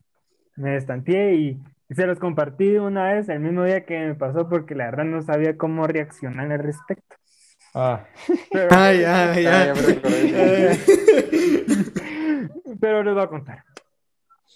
[0.55, 1.63] Me destanteé y
[1.95, 5.21] se los compartí una vez el mismo día que me pasó porque la verdad no
[5.21, 7.15] sabía cómo reaccionar al respecto.
[7.73, 8.05] Ah,
[8.51, 9.69] Pero, Ay, ay, ay.
[12.79, 13.63] pero les voy a contar.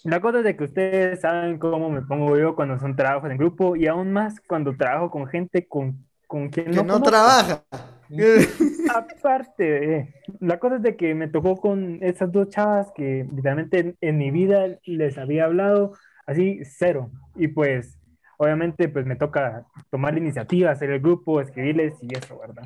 [0.04, 3.36] La cosa es de que ustedes saben cómo me pongo yo cuando son trabajos en
[3.38, 7.62] grupo y aún más cuando trabajo con gente con, con quien Que no no trabaja.
[8.94, 13.78] Aparte, de- la cosa es de que me tocó con esas dos chavas que literalmente
[13.78, 15.92] en, en mi vida les había hablado
[16.26, 17.10] así cero.
[17.36, 17.98] Y pues,
[18.36, 22.64] obviamente, pues me toca tomar la iniciativa, hacer el grupo, escribirles y eso, ¿verdad?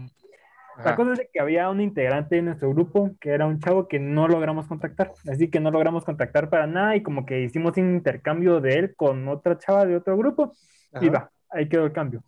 [0.79, 0.97] La Ajá.
[0.97, 3.99] cosa es de que había un integrante de nuestro grupo que era un chavo que
[3.99, 7.95] no logramos contactar, así que no logramos contactar para nada y como que hicimos un
[7.95, 10.53] intercambio de él con otra chava de otro grupo
[11.01, 11.11] y Ajá.
[11.11, 12.23] va, ahí quedó el cambio.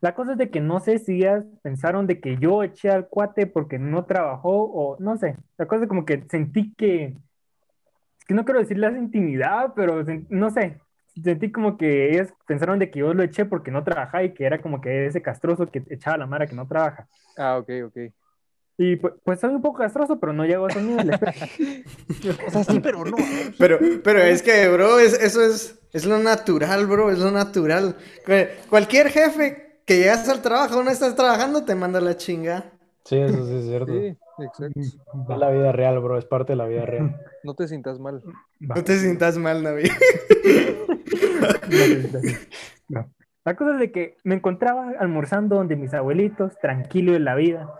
[0.00, 3.06] La cosa es de que no sé si ya pensaron de que yo eché al
[3.06, 5.36] cuate porque no trabajó o no sé.
[5.58, 7.14] La cosa es como que sentí que,
[8.30, 10.78] que no quiero decir la intimidad, pero no sé.
[11.20, 14.44] Sentí como que ellos pensaron de que yo lo eché porque no trabajaba y que
[14.44, 17.08] era como que ese castroso que echaba la mara que no trabaja.
[17.36, 17.96] Ah, ok, ok.
[18.78, 21.18] Y pues, pues soy un poco castroso, pero no llego a esos niveles.
[22.46, 23.16] O sea, sí, pero no.
[23.58, 27.96] Pero, pero es que, bro, es, eso es, es lo natural, bro, es lo natural.
[28.24, 32.72] Cu- Cualquier jefe que llegas al trabajo, no estás trabajando, te manda la chinga.
[33.04, 33.92] sí, eso sí es cierto.
[33.92, 34.80] Sí, exacto.
[34.80, 34.98] Es
[35.28, 37.16] la vida real, bro, es parte de la vida real.
[37.44, 38.22] No te sientas mal.
[38.60, 38.74] Va.
[38.74, 39.84] No te sientas mal, Navi.
[42.88, 43.08] No.
[43.44, 47.72] La cosa es de que me encontraba almorzando donde mis abuelitos, tranquilo en la vida.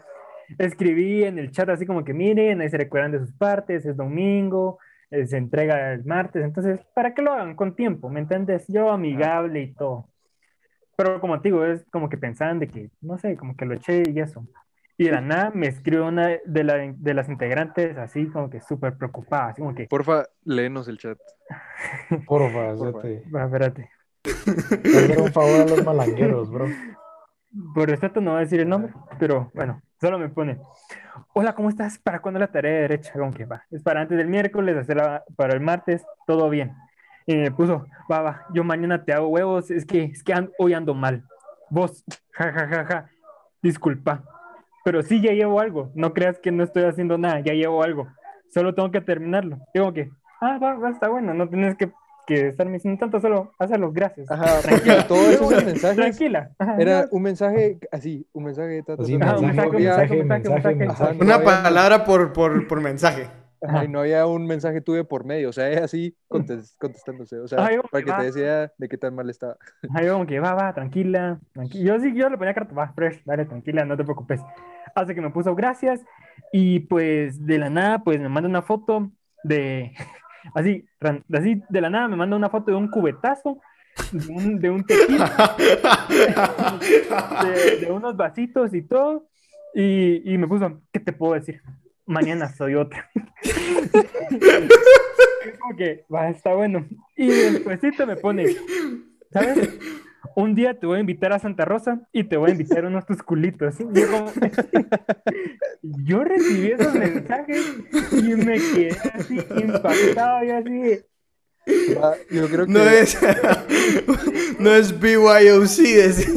[0.58, 3.96] Escribí en el chat así como que miren, ahí se recuerdan de sus partes, es
[3.96, 4.78] domingo,
[5.10, 8.08] eh, se entrega el martes, entonces, ¿para que lo hagan con tiempo?
[8.08, 8.66] ¿Me entiendes?
[8.68, 10.08] Yo amigable y todo.
[10.96, 13.74] Pero como te digo, es como que pensaban de que, no sé, como que lo
[13.74, 14.46] eché y eso.
[15.00, 18.60] Y de la nada me escribe una de, la- de las integrantes así como que
[18.60, 21.16] súper preocupada, así como que, Porfa, léenos el chat.
[22.26, 23.08] Porfa, Porfa.
[23.34, 23.90] Va, espérate.
[24.22, 26.66] Hacer un favor a los malangueros, bro.
[27.74, 30.60] Por respeto no voy a decir el nombre, pero bueno, solo me pone.
[31.32, 31.98] Hola, ¿cómo estás?
[31.98, 33.14] ¿Para cuándo la tarea de derecha?
[33.14, 33.64] Como que va.
[33.70, 36.74] Es para antes del miércoles, hacerla para el martes, todo bien.
[37.24, 40.74] Y me puso, va, va, yo mañana te hago huevos, es que, es que hoy
[40.74, 41.24] ando mal.
[41.70, 43.10] Vos, ja, ja, ja, ja,
[43.62, 44.22] disculpa.
[44.84, 45.90] Pero sí, ya llevo algo.
[45.94, 48.08] No creas que no estoy haciendo nada, ya llevo algo.
[48.48, 49.58] Solo tengo que terminarlo.
[49.74, 51.92] Digo que, ah, va, va, está bueno, no tienes que,
[52.26, 54.30] que estarme diciendo tanto, solo hacerlo, gracias.
[54.30, 56.50] Ajá, porque todos esos mensajes Tranquila.
[56.58, 63.28] Ajá, era no, un mensaje así, un mensaje, un Una palabra por, por, por mensaje.
[63.62, 67.38] Ajá, y no había un mensaje tuyo por medio, o sea, es así contes- contestándose,
[67.38, 68.18] o sea, Ay, para que va.
[68.18, 69.56] te decía de qué tan mal estaba.
[69.94, 73.22] Ahí como que va, va, tranquila, tranqui- Yo sí, yo le ponía carta, va, fresh,
[73.24, 74.40] dale, tranquila, no te preocupes.
[74.94, 76.00] Hasta que me puso gracias
[76.52, 79.10] y pues de la nada, pues me manda una foto
[79.44, 79.92] de,
[80.54, 80.86] así,
[81.32, 83.60] así de la nada me manda una foto de un cubetazo,
[84.12, 85.54] de un, de un tequila,
[87.44, 89.26] de, de unos vasitos y todo.
[89.74, 91.60] Y, y me puso, ¿qué te puedo decir?
[92.10, 93.08] Mañana soy otra.
[95.42, 96.86] Es como que, va, está bueno.
[97.16, 98.44] Y despuésito me pone,
[99.32, 99.70] ¿sabes?
[100.36, 103.06] Un día te voy a invitar a Santa Rosa y te voy a invitar unos
[103.06, 103.80] tus culitos.
[103.80, 104.30] Y Yo, como-
[106.04, 107.72] yo recibí esos mensajes
[108.12, 111.00] y me quedé así impactado y así.
[112.02, 113.18] Ah, yo creo que No es,
[114.58, 116.28] no es BYOC, es...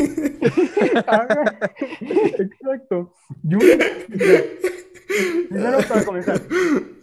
[2.40, 3.14] Exacto.
[3.44, 3.60] Yo,
[5.50, 6.42] primero para comenzar,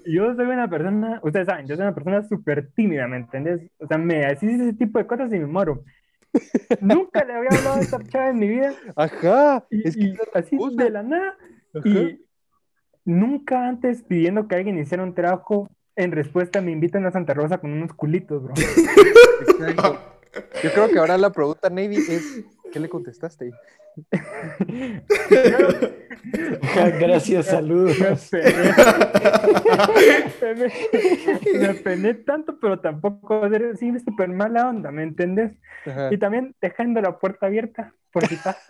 [0.07, 3.61] yo soy una persona, ustedes saben, yo soy una persona súper tímida, ¿me entendés?
[3.79, 5.85] O sea, me decís ese tipo de cosas y me muero.
[6.81, 10.17] Nunca le había hablado a esta chava en mi vida Ajá, y, es que y
[10.35, 10.85] así cosa.
[10.85, 11.37] de la nada.
[11.75, 11.89] Ajá.
[11.89, 12.25] Y
[13.05, 17.59] nunca antes pidiendo que alguien hiciera un trabajo, en respuesta me invitan a Santa Rosa
[17.59, 18.55] con unos culitos, bro.
[19.41, 19.99] Exacto.
[20.63, 23.53] Yo creo que ahora la pregunta, Navy, es ¿qué le contestaste?
[27.01, 27.99] Gracias, saludos.
[28.01, 28.73] Me apené.
[31.53, 35.53] me, me apené tanto, pero tampoco así súper mala onda, ¿me entendés?
[35.87, 36.13] Ajá.
[36.13, 38.61] Y también dejando la puerta abierta, por si pasa.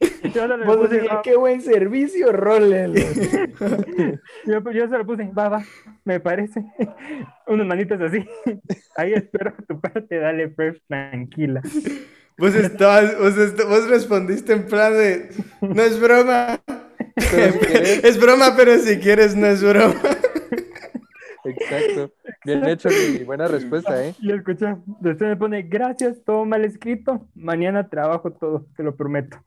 [0.34, 2.94] yo, le Vos puse, qué buen servicio, Rolen.
[4.46, 5.64] yo, yo se lo puse, va, va,
[6.04, 6.64] me parece.
[7.46, 8.24] Unos manitos así.
[8.96, 11.62] Ahí espero tu parte, dale, pues, tranquila.
[12.38, 16.60] Vos estabas, vos, est- vos respondiste en plan de, no es broma.
[17.16, 17.36] Si
[18.06, 19.94] Es broma, pero si quieres no es broma.
[21.44, 22.12] Exacto.
[22.44, 24.14] Bien hecho y buena respuesta, ¿eh?
[24.20, 29.38] Y escucha, después me pone, gracias, todo mal escrito, mañana trabajo todo, te lo prometo.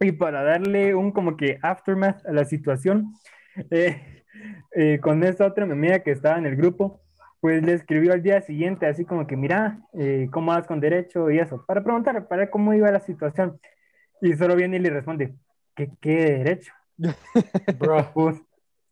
[0.00, 3.12] Y para darle un como que aftermath a la situación,
[3.70, 4.24] eh,
[4.74, 7.00] eh, con esta otra mi amiga que estaba en el grupo,
[7.40, 11.30] pues le escribió al día siguiente, así como que, mira, eh, ¿cómo vas con derecho
[11.30, 11.64] y eso?
[11.66, 13.60] Para preguntar, para cómo iba la situación.
[14.22, 15.36] Y solo viene y le responde,
[15.76, 16.72] ¿qué, qué derecho?
[17.68, 18.42] Bro, pues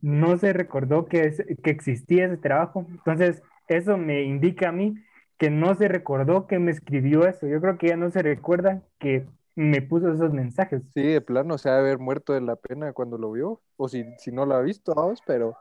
[0.01, 2.87] no se recordó que, es- que existía ese trabajo.
[2.91, 4.95] Entonces, eso me indica a mí
[5.39, 7.47] que no se recordó que me escribió eso.
[7.47, 10.83] Yo creo que ya no se recuerda que me puso esos mensajes.
[10.95, 13.63] Sí, de plano se ha de haber muerto de la pena cuando lo vio.
[13.77, 15.57] O si, si no lo ha visto, vamos, pero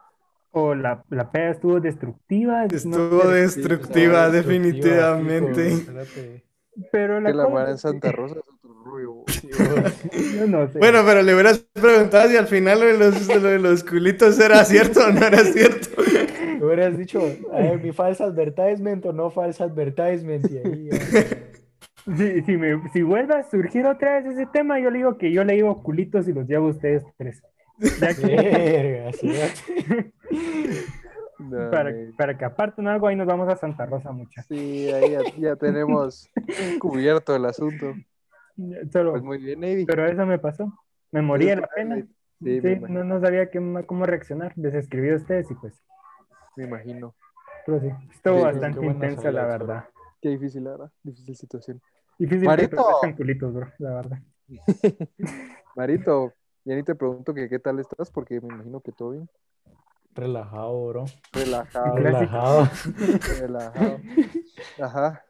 [0.51, 2.63] O la, la peda estuvo destructiva.
[2.63, 5.67] no Estuvo sé, destructiva, destructiva, definitivamente.
[5.73, 6.43] espérate.
[6.91, 8.67] pero la que la cosa muera en Santa Rosa es otro.
[10.35, 10.79] Yo no sé.
[10.79, 14.39] Bueno, pero le hubieras preguntado si al final lo de los, lo de los culitos
[14.39, 15.89] era cierto o no era cierto.
[16.59, 17.19] Me hubieras dicho,
[17.51, 20.49] a ver, mi false advertisement o no false advertisement.
[20.49, 20.89] Y ahí,
[22.17, 25.31] si, si, me- si vuelve a surgir otra vez ese tema, yo le digo que
[25.31, 27.41] yo le digo culitos y los llevo a ustedes tres.
[27.99, 29.31] Ya que- Verga, sí,
[31.39, 31.69] No,
[32.17, 34.45] para, que aparten algo, ahí nos vamos a Santa Rosa, muchachos.
[34.47, 36.29] Sí, ahí ya, ya tenemos
[36.79, 37.95] cubierto el asunto.
[38.91, 39.85] Solo, Pues muy bien, Navy.
[39.85, 40.73] Pero eso me pasó.
[41.11, 42.05] Me moría la pena.
[42.43, 42.59] Sí,
[42.89, 44.53] no, no sabía qué cómo reaccionar.
[44.57, 45.83] Les escribí a ustedes y pues,
[46.55, 47.15] me imagino.
[47.65, 49.85] pero sí, estuvo Sí, bastante intensa, la verdad.
[50.21, 50.91] Qué difícil, la verdad.
[51.03, 51.81] Difícil situación.
[52.17, 52.77] Difícil Marito.
[53.15, 54.19] culitos, bro, la verdad.
[55.75, 56.33] Marito,
[56.65, 59.29] ya ni te pregunto que qué tal estás, porque me imagino que todo bien.
[60.17, 61.05] Relajado, bro.
[61.31, 62.69] Relajado, Relajado.
[63.39, 63.99] relajado.
[64.81, 65.23] Ajá.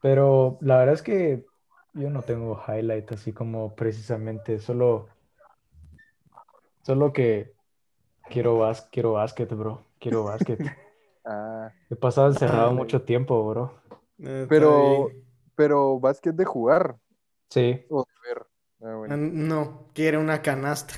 [0.00, 1.44] Pero la verdad es que
[1.92, 5.08] yo no tengo highlight así como precisamente, solo,
[6.82, 7.52] solo que
[8.30, 9.82] quiero, bas quiero básquet, bro.
[9.98, 10.58] Quiero básquet.
[11.30, 13.74] Ah, He pasado encerrado Ah, mucho tiempo, bro.
[14.18, 15.10] Está pero,
[15.54, 16.96] pero básquet de jugar
[17.50, 18.46] Sí, o de ver.
[18.80, 19.16] Ah, Ah, bueno.
[19.18, 20.94] No, quiere una canasta.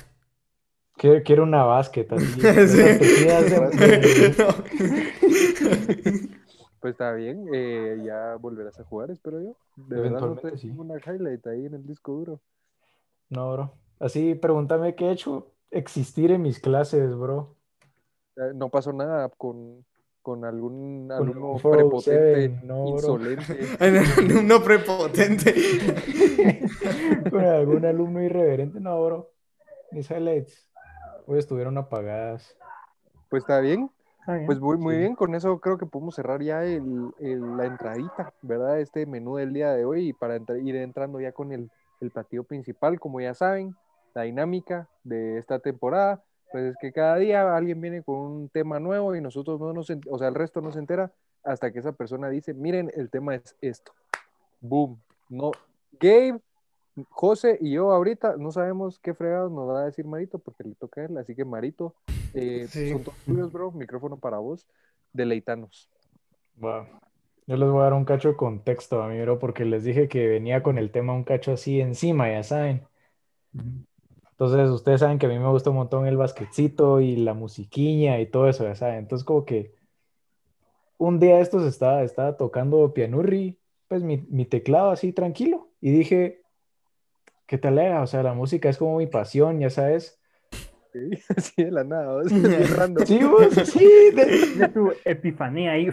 [1.01, 2.41] Quiero, quiero una básquet así.
[6.79, 9.55] Pues está bien, eh, ya volverás a jugar, espero yo.
[9.75, 10.71] De verdad no te sí.
[10.75, 12.41] una highlight ahí en el disco duro.
[13.29, 13.73] No, bro.
[13.99, 17.55] Así, pregúntame qué he hecho existir en mis clases, bro.
[18.35, 19.85] Eh, No pasó nada con,
[20.21, 23.77] con algún Con alumno algún 407, prepotente, no, insolente.
[23.79, 23.91] Ay,
[24.27, 25.53] no, no prepotente.
[27.29, 29.31] Con algún alumno irreverente, no, bro.
[29.91, 30.70] Mis highlights
[31.27, 32.55] hoy estuvieron apagadas.
[33.29, 34.45] Pues está bien, Está bien.
[34.45, 34.99] pues muy, muy Sí.
[34.99, 38.79] bien, con eso creo que podemos cerrar ya el, el- la entradita, ¿verdad?
[38.79, 41.69] Este menú del día de hoy y para ir entrando ya con el,
[42.01, 43.75] el platillo principal, como ya saben,
[44.13, 48.79] la dinámica de esta temporada, pues es que cada día alguien viene con un tema
[48.79, 51.11] nuevo y nosotros no nos, o sea, el resto no se entera
[51.45, 53.93] hasta que esa persona dice, miren, el tema es esto.
[54.59, 55.01] Boom.
[55.29, 55.51] No,
[55.99, 56.41] Gabe,
[57.09, 60.75] José y yo ahorita no sabemos qué fregados nos va a decir Marito porque le
[60.75, 61.95] toca a él, así que Marito,
[62.33, 62.91] eh, Sí.
[62.91, 64.67] son todos tuyos, bro, micrófono para vos,
[65.13, 65.89] deleitanos.
[66.57, 66.85] Wow.
[67.47, 70.07] Yo les voy a dar un cacho de contexto a mí, bro, porque les dije
[70.07, 72.83] que venía con el tema un cacho así encima, ya saben.
[74.31, 78.19] Entonces, ustedes saben que a mí me gusta un montón el basquetcito y la musiquiña
[78.19, 78.99] y todo eso, ya saben.
[78.99, 79.75] Entonces, como que
[80.97, 86.40] un día estos estaba, estaba tocando pianurri, pues mi, mi teclado así tranquilo, y dije,
[87.51, 88.01] ¿qué tal era?
[88.01, 90.17] O sea, la música es como mi pasión, ya sabes.
[90.93, 92.23] Sí, Así de la nada,
[92.77, 93.05] random.
[93.05, 93.85] Sí, vos, sí,
[94.15, 95.89] de- tu epifanía ahí.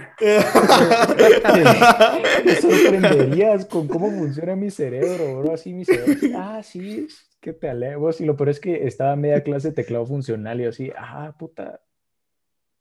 [2.44, 5.54] Te sorprenderías con cómo funciona mi cerebro, bro.
[5.54, 6.12] Así mi cerebro.
[6.12, 7.08] así, ah, sí,
[7.40, 8.20] qué te vos.
[8.20, 11.34] Y lo peor es que estaba media clase de teclado funcional y yo así, ah,
[11.36, 11.80] puta,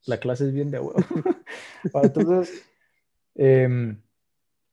[0.06, 0.94] la clase es bien de huevo.
[2.04, 2.63] Entonces,
[3.34, 4.00] em,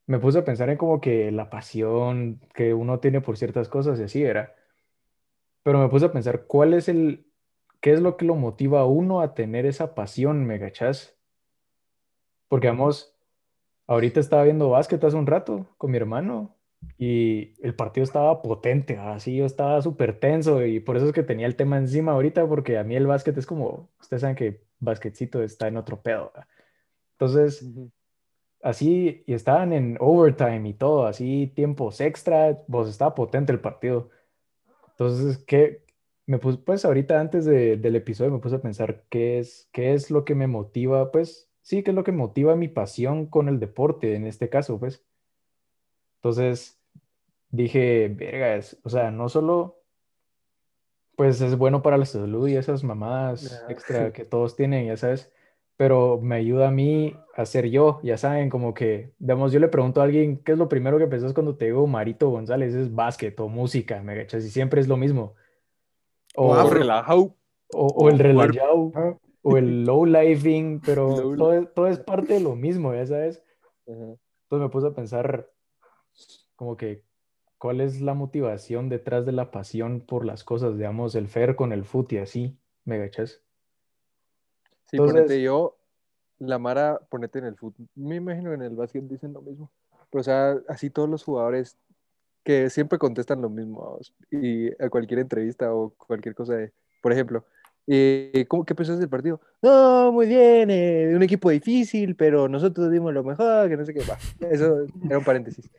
[0.06, 3.98] me puse a pensar en como que la pasión que uno tiene por ciertas cosas
[4.00, 4.54] y así era.
[5.62, 7.26] Pero me puse a pensar, ¿cuál es el,
[7.80, 11.16] qué es lo que lo motiva a uno a tener esa pasión, me cachás?
[12.48, 13.16] Porque vamos,
[13.86, 16.54] ahorita estaba viendo básquet hace un rato con mi hermano
[16.98, 21.22] y el partido estaba potente, así yo estaba súper tenso y por eso es que
[21.22, 24.62] tenía el tema encima ahorita porque a mí el básquet es como, ustedes saben que
[24.80, 26.30] basquetcito está en otro pedo.
[26.34, 26.48] ¿verdad?
[27.12, 27.64] Entonces.
[28.64, 34.10] Así, y estaban en overtime y todo, así tiempos extra, pues estaba potente el partido.
[34.90, 35.84] Entonces, ¿qué?
[36.26, 39.94] Me puse, pues ahorita antes de- del episodio me puse a pensar qué es, qué
[39.94, 43.48] es lo que me motiva, pues sí, qué es lo que motiva mi pasión con
[43.48, 45.04] el deporte en este caso, pues.
[46.16, 46.80] Entonces
[47.50, 49.82] dije, verga, es- o sea, no solo,
[51.16, 53.72] pues es bueno para la salud y esas mamadas Ajá.
[53.72, 55.30] extra que todos tienen, ya sabes,
[55.76, 59.68] pero me ayuda a mí a ser yo, ya saben, como que, digamos, yo le
[59.68, 62.74] pregunto a alguien, ¿qué es lo primero que pensás cuando te digo Marito González?
[62.74, 65.34] Es básquet o música, me cachas, y siempre es lo mismo.
[66.36, 67.36] O, O relajado.
[67.72, 68.92] o, o el relajado,
[69.42, 73.06] o el low living, pero Low- todo, es- todo es parte de lo mismo, ya
[73.06, 73.42] sabes.
[73.86, 75.50] Entonces me puse a pensar
[76.56, 77.04] como que
[77.58, 81.72] cuál es la motivación detrás de la pasión por las cosas, digamos, el Fer con
[81.72, 83.42] el fut y así, ¿me cachas?
[84.86, 85.76] Sí, Entonces- ponete yo,
[86.38, 87.88] la Mara, ponete en el fútbol.
[87.94, 89.70] Me imagino que en el básquet dicen lo mismo.
[90.10, 91.76] Pero, o sea, así todos los jugadores
[92.42, 93.98] que siempre contestan lo mismo
[94.30, 97.44] y a cualquier entrevista o cualquier cosa de, por ejemplo,
[97.86, 99.40] eh, ¿cómo, ¿qué pensás del partido?
[99.62, 103.94] No, muy bien, eh, un equipo difícil, pero nosotros dimos lo mejor, que no sé
[103.94, 104.00] qué.
[104.04, 104.18] Va,
[104.48, 105.70] eso era un paréntesis.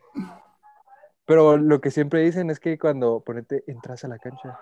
[1.25, 4.59] Pero lo que siempre dicen es que cuando ponete, entras a la cancha,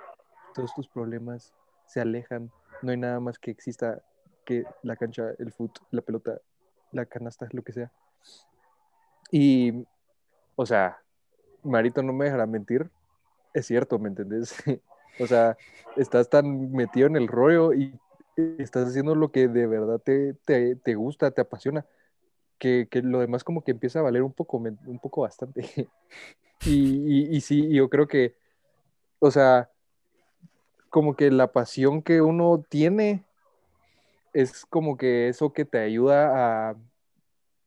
[0.53, 1.53] todos tus problemas
[1.87, 2.51] se alejan,
[2.81, 4.01] no hay nada más que exista
[4.43, 6.39] que la cancha, el foot, la pelota,
[6.91, 7.91] la canasta, lo que sea.
[9.31, 9.85] Y,
[10.55, 10.99] o sea,
[11.63, 12.89] Marito no me dejará mentir,
[13.53, 14.55] es cierto, ¿me entendés?
[15.19, 15.57] o sea,
[15.95, 17.99] estás tan metido en el rollo y
[18.57, 21.85] estás haciendo lo que de verdad te, te, te gusta, te apasiona,
[22.57, 25.63] que, que lo demás como que empieza a valer un poco, un poco bastante.
[26.65, 28.35] y, y, y sí, yo creo que,
[29.19, 29.69] o sea,
[30.89, 33.23] como que la pasión que uno tiene
[34.33, 36.75] es como que eso que te ayuda a,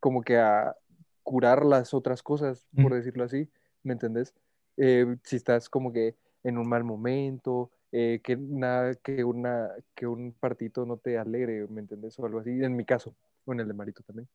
[0.00, 0.76] como que a
[1.22, 2.94] curar las otras cosas, por Mm.
[2.94, 3.48] decirlo así,
[3.82, 4.34] ¿me entendés?
[4.76, 6.14] Eh, si estás como que
[6.44, 11.66] en un mal momento, eh, que nada, que una, que un partito no te alegre,
[11.68, 12.18] ¿me entendés?
[12.18, 13.14] O algo así, en mi caso,
[13.44, 14.28] o en el de Marito también.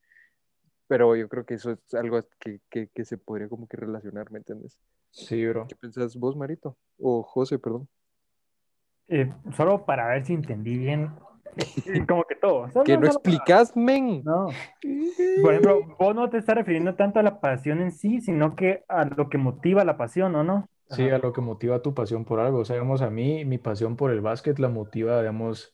[0.88, 4.32] Pero yo creo que eso es algo que, que, que se podría como que relacionar,
[4.32, 4.78] ¿me entendés?
[5.12, 5.68] Sí, bro.
[5.68, 6.76] ¿Qué pensás vos, Marito?
[7.00, 7.88] O José, perdón.
[9.08, 11.12] Eh, solo para ver si entendí bien.
[11.58, 12.70] Eh, Como que todo.
[12.72, 14.24] Solo- Que no explicas, men.
[14.24, 14.48] No.
[15.42, 18.84] Por ejemplo, vos no te estás refiriendo tanto a la pasión en sí, sino que
[18.88, 20.68] a lo que motiva la pasión, ¿o no?
[20.90, 22.60] Sí, a lo que motiva tu pasión por algo.
[22.60, 25.74] O sea, digamos, a mí, mi pasión por el básquet la motiva, digamos,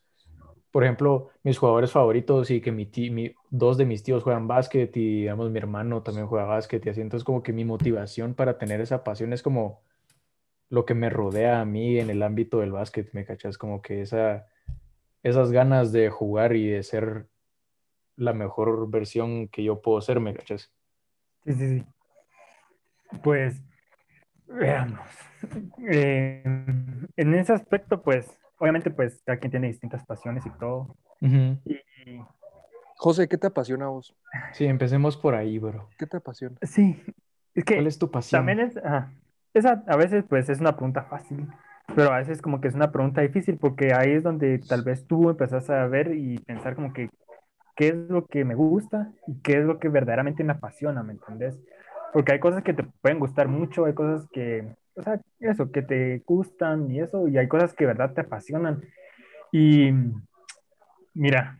[0.71, 4.47] por ejemplo, mis jugadores favoritos y que mi, ti- mi- dos de mis tíos juegan
[4.47, 7.01] básquet y, digamos, mi hermano también juega básquet y así.
[7.01, 9.81] Entonces, como que mi motivación para tener esa pasión es como
[10.69, 13.57] lo que me rodea a mí en el ámbito del básquet, ¿me cachas?
[13.57, 14.47] Como que esa,
[15.27, 17.27] esas ganas de jugar y de ser
[18.15, 20.71] la mejor versión que yo puedo ser, ¿me cachas?
[21.45, 21.85] Sí, sí, sí.
[23.23, 23.61] Pues,
[24.47, 25.07] veamos.
[25.89, 26.41] Eh,
[27.15, 30.95] en ese aspecto, pues, obviamente, pues, cada quien tiene distintas pasiones y todo.
[31.21, 31.77] Y
[32.95, 34.15] José, ¿qué te apasiona a vos?
[34.53, 35.89] Sí, empecemos por ahí, bro.
[35.97, 36.57] ¿Qué te apasiona?
[36.63, 37.01] sí,
[37.53, 38.39] es que ¿Cuál es tu pasión?
[38.39, 39.11] también es, ajá,
[39.53, 41.47] esa a veces, pues, es una pregunta fácil,
[41.95, 45.05] pero a veces como que es una pregunta difícil porque ahí es donde tal vez
[45.07, 47.09] tú empezás a ver y pensar como que
[47.75, 51.13] qué es lo que me gusta y qué es lo que verdaderamente me apasiona, ¿me
[51.13, 51.57] entendés?
[52.11, 55.83] Porque hay cosas que te pueden gustar mucho, hay cosas que, o sea, eso, que
[55.83, 58.81] te gustan y eso, y hay cosas que verdad te apasionan.
[59.51, 59.91] Y
[61.13, 61.59] mira,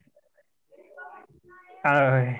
[1.83, 2.37] ay,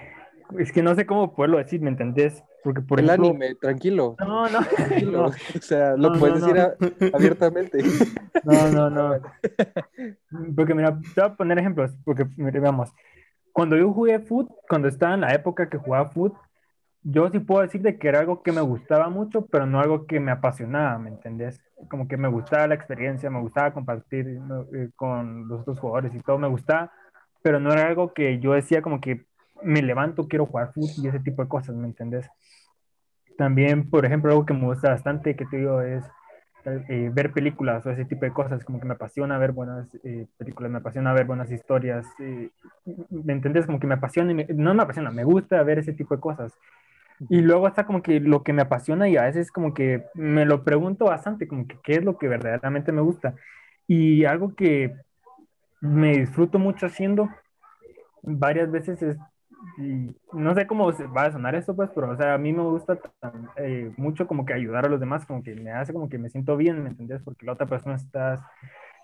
[0.57, 2.43] es que no sé cómo poderlo decir, ¿me entendés?
[2.67, 4.15] Porque, por el ejemplo, anime, tranquilo.
[4.19, 5.21] no, no, Tranquilo.
[5.21, 7.07] no, O sea, lo No, puedes no, decir no.
[7.11, 7.79] a- abiertamente.
[8.43, 9.21] No, no, no.
[10.55, 12.93] Porque mira, te voy a poner ejemplos, porque mira, veamos,
[13.51, 16.33] cuando yo jugué foot, cuando estaba en la época que jugaba foot,
[17.03, 20.05] yo sí puedo decir de que era algo que me gustaba mucho, pero no algo
[20.05, 21.61] que me apasionaba, ¿me entendés?
[21.89, 24.27] Como que me gustaba la experiencia, me gustaba compartir
[24.73, 26.91] eh, con los otros jugadores y todo, me gustaba,
[27.41, 29.25] pero no era algo que yo decía como que
[29.63, 32.29] me levanto, quiero jugar foot y ese tipo de cosas, ¿me entendés?
[33.37, 36.03] También, por ejemplo, algo que me gusta bastante, que te digo, es
[36.65, 40.25] eh, ver películas o ese tipo de cosas, como que me apasiona ver buenas eh,
[40.37, 42.49] películas, me apasiona ver buenas historias, eh,
[43.09, 43.65] ¿me entendés?
[43.65, 46.53] Como que me apasiona, no me apasiona, me gusta ver ese tipo de cosas.
[47.29, 50.45] Y luego está como que lo que me apasiona y a veces como que me
[50.45, 53.33] lo pregunto bastante, como que qué es lo que verdaderamente me gusta.
[53.87, 54.93] Y algo que
[55.79, 57.29] me disfruto mucho haciendo
[58.21, 59.17] varias veces es,
[60.33, 62.95] no sé cómo va a sonar esto, pues, pero o sea, a mí me gusta
[63.19, 66.17] tan- eh, mucho como que ayudar a los demás, como que me hace como que
[66.17, 67.21] me siento bien, ¿me entendés?
[67.23, 68.49] Porque la otra persona está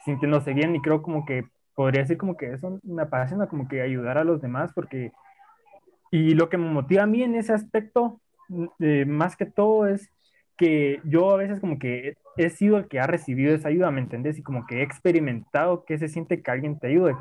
[0.06, 1.46] sintiéndose bien y creo como que
[1.76, 5.12] podría decir como que eso me apasiona, como que ayudar a los demás, porque
[6.12, 8.22] y lo que me motiva a mí en ese aspecto,
[8.80, 10.10] eh, más que todo, es
[10.58, 14.02] que yo a veces como que he sido el que ha recibido esa ayuda, ¿me
[14.02, 14.38] entendés?
[14.38, 17.16] Y como que he experimentado que se siente que alguien te ayude.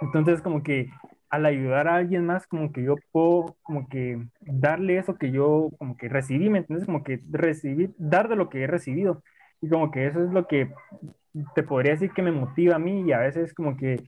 [0.00, 0.90] Entonces como que
[1.34, 5.70] al ayudar a alguien más, como que yo puedo como que darle eso que yo
[5.78, 6.86] como que recibí, ¿me entiendes?
[6.86, 9.22] Como que recibir, dar de lo que he recibido.
[9.60, 10.70] Y como que eso es lo que
[11.54, 14.04] te podría decir que me motiva a mí y a veces como que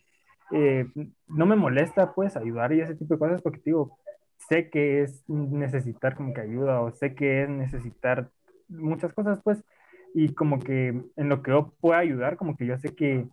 [0.52, 0.86] eh,
[1.26, 3.98] no me molesta pues ayudar y ese tipo de cosas porque digo,
[4.48, 8.30] sé que es necesitar como que ayuda o sé que es necesitar
[8.68, 9.64] muchas cosas pues
[10.14, 13.26] y como que en lo que yo pueda ayudar como que yo sé que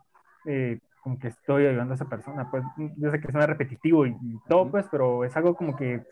[0.46, 2.64] eh, como que estoy ayudando a esa persona pues
[2.98, 6.04] yo sé que suena repetitivo y, y todo pues pero es algo como que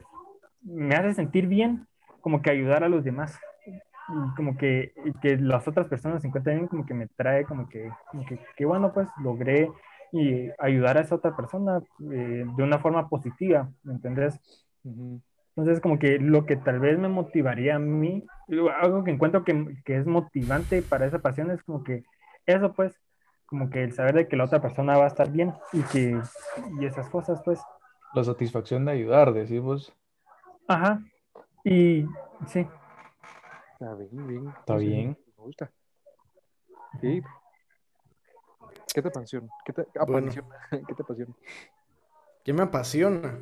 [0.61, 1.87] me hace sentir bien
[2.21, 3.39] como que ayudar a los demás
[4.09, 7.45] y como que, y que las otras personas se encuentren bien, como que me trae
[7.45, 9.71] como que, como que, que bueno, pues logré
[10.11, 11.81] y ayudar a esa otra persona
[12.11, 14.39] eh, de una forma positiva, ¿me entendés?
[14.83, 18.25] Entonces, como que lo que tal vez me motivaría a mí,
[18.81, 22.03] algo que encuentro que, que es motivante para esa pasión es como que
[22.45, 22.93] eso, pues,
[23.51, 26.21] como que el saber de que la otra persona va a estar bien y que,
[26.79, 27.59] y esas cosas, pues,
[28.15, 29.93] La satisfacción de ayudar, decimos.
[30.69, 31.03] ajá,
[31.65, 32.05] y
[32.47, 32.65] sí,
[33.73, 34.47] Está bien, bien.
[34.57, 35.17] Está Sí, bien.
[35.37, 35.71] Me gusta.
[37.01, 37.21] Sí.
[38.93, 39.47] ¿Qué te apasiona?
[39.65, 40.27] ¿Qué te Bueno.
[40.27, 40.55] apasiona?
[40.87, 41.33] ¿Qué te apasiona?
[42.45, 43.37] ¿Qué me apasiona?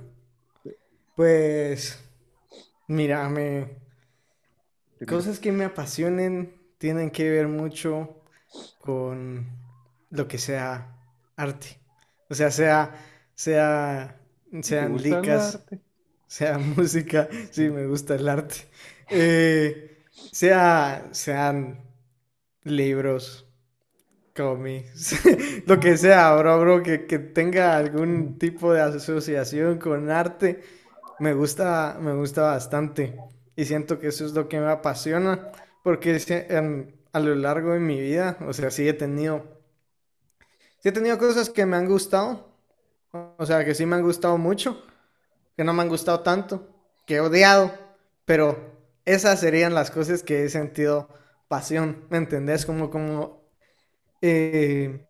[1.16, 2.04] Pues,
[2.88, 3.78] mira, me...
[5.08, 8.24] Cosas que me apasionen tienen que ver mucho
[8.80, 9.48] con
[10.12, 10.96] lo que sea
[11.36, 11.80] arte.
[12.30, 12.96] O sea, sea,
[13.36, 14.20] sea,
[14.78, 15.60] ¿Te sean licas,
[16.28, 18.56] sea música, sí, me gusta el arte.
[19.12, 21.82] Eh, sea, sean
[22.64, 23.48] libros,
[24.36, 25.16] cómics,
[25.68, 30.62] lo que sea, bro, bro, que, que tenga algún tipo de asociación con arte,
[31.20, 33.26] me gusta, me gusta bastante.
[33.56, 35.52] Y siento que eso es lo que me apasiona,
[35.84, 36.12] porque
[36.50, 39.59] en- a lo largo de mi vida, o sea, sí he tenido,
[40.80, 42.48] sí he tenido cosas que me han gustado,
[43.38, 44.84] o sea, que sí me han gustado mucho,
[45.58, 46.68] que no me han gustado tanto,
[47.06, 47.72] que he odiado,
[48.26, 48.58] pero
[49.06, 51.10] esas serían las cosas que he sentido
[51.48, 52.66] pasión, ¿me entendés?
[52.66, 53.42] Como, como,
[54.22, 55.08] eh,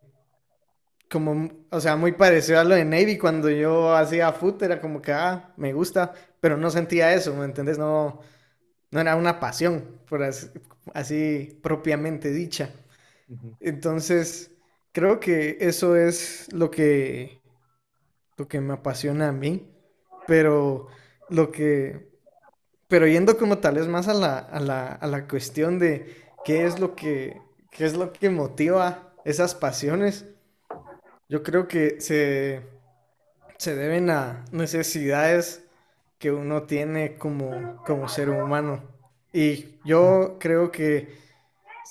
[1.10, 5.02] como, o sea, muy parecido a lo de Navy cuando yo hacía foot, era como
[5.02, 7.78] que, ah, me gusta, pero no sentía eso, ¿me entendés?
[7.78, 8.20] No,
[8.90, 10.48] no era una pasión, por así,
[10.94, 12.70] así propiamente dicha.
[13.60, 14.52] Entonces,
[14.92, 17.40] creo que eso es lo que
[18.36, 19.70] lo que me apasiona a mí,
[20.26, 20.88] pero
[21.28, 22.08] lo que,
[22.88, 26.66] pero yendo como tal vez más a la, a la, a la cuestión de qué
[26.66, 30.26] es lo que, qué es lo que motiva esas pasiones,
[31.28, 32.62] yo creo que se,
[33.58, 35.64] se deben a necesidades
[36.18, 38.82] que uno tiene como, como ser humano.
[39.32, 41.08] Y yo creo que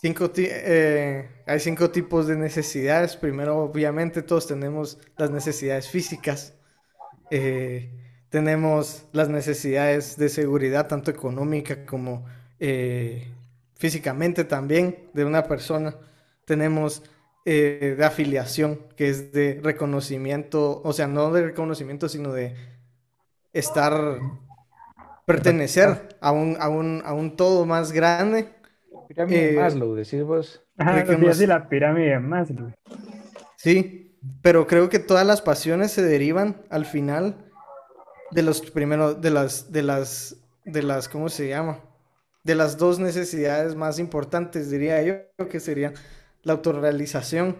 [0.01, 3.15] cinco eh, hay cinco tipos de necesidades.
[3.15, 6.53] Primero, obviamente, todos tenemos las necesidades físicas.
[7.31, 7.91] Eh,
[8.29, 12.25] tenemos las necesidades de seguridad, tanto económica como
[12.59, 13.27] eh,
[13.75, 15.95] físicamente también, de una persona.
[16.45, 17.03] Tenemos
[17.45, 22.53] de afiliación, que es de reconocimiento, o sea, no de reconocimiento, sino de
[23.53, 24.19] estar,
[25.25, 28.58] pertenecer a un, a un, a un todo más grande.
[29.09, 30.63] Pirámide Eh, Maslow, decís vos.
[30.77, 32.51] Ajá, de la pirámide más.
[32.51, 32.73] güey.
[33.57, 37.35] Sí, pero creo que todas las pasiones se derivan al final
[38.29, 41.79] de los primeros, de las, de las, de las, ¿cómo se llama?
[42.43, 45.95] De las dos necesidades más importantes, diría yo, que serían
[46.43, 47.57] la autorrealización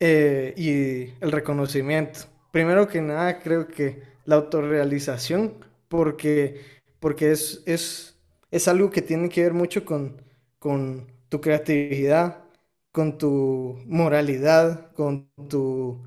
[0.00, 2.20] eh, y el reconocimiento.
[2.52, 5.54] Primero que nada, creo que la autorrealización,
[5.88, 6.60] porque,
[7.00, 10.27] porque es, es, es algo que tiene que ver mucho con,
[10.58, 12.44] con tu creatividad,
[12.92, 16.02] con tu moralidad, con tu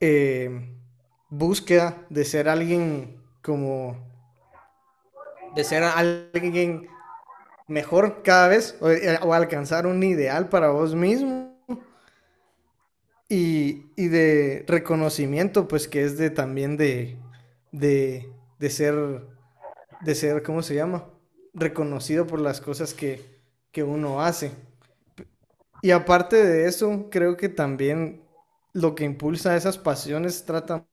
[0.00, 0.74] eh,
[1.30, 3.96] búsqueda de ser alguien como,
[5.54, 6.88] de ser alguien
[7.68, 11.50] mejor cada vez o, eh, o alcanzar un ideal para vos mismo.
[13.28, 17.16] Y, y de reconocimiento, pues que es de también de,
[17.70, 18.28] de,
[18.58, 19.22] de ser,
[20.00, 21.08] de ser, ¿cómo se llama?
[21.54, 23.39] Reconocido por las cosas que,
[23.72, 24.52] que uno hace.
[25.82, 28.22] Y aparte de eso, creo que también
[28.72, 30.86] lo que impulsa esas pasiones trata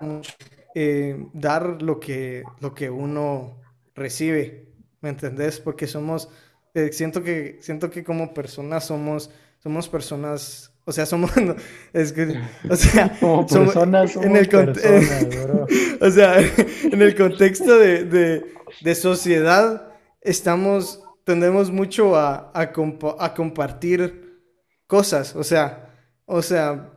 [0.00, 0.32] mucho
[0.74, 3.60] eh, dar lo que, lo que uno
[3.94, 4.68] recibe,
[5.00, 5.60] ¿me entendés?
[5.60, 6.28] Porque somos,
[6.74, 11.56] eh, siento que, siento que como personas somos, somos personas, o sea, somos, no,
[11.92, 12.36] es que,
[12.68, 15.66] o sea, Como somos- personas, en somos el cont- personas, bro.
[16.00, 18.44] o sea, en el contexto de, de-
[18.80, 24.40] de sociedad, estamos, tendemos mucho a, a, compa- a compartir
[24.86, 25.94] cosas, o sea,
[26.26, 26.90] o sea,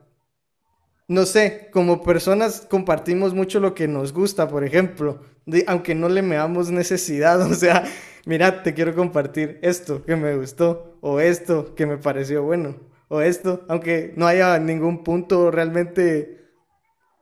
[1.07, 5.19] no sé, como personas compartimos mucho lo que nos gusta, por ejemplo,
[5.67, 7.83] aunque no le veamos necesidad, o sea,
[8.25, 12.75] mira, te quiero compartir esto que me gustó, o esto que me pareció bueno,
[13.09, 16.41] o esto, aunque no haya ningún punto realmente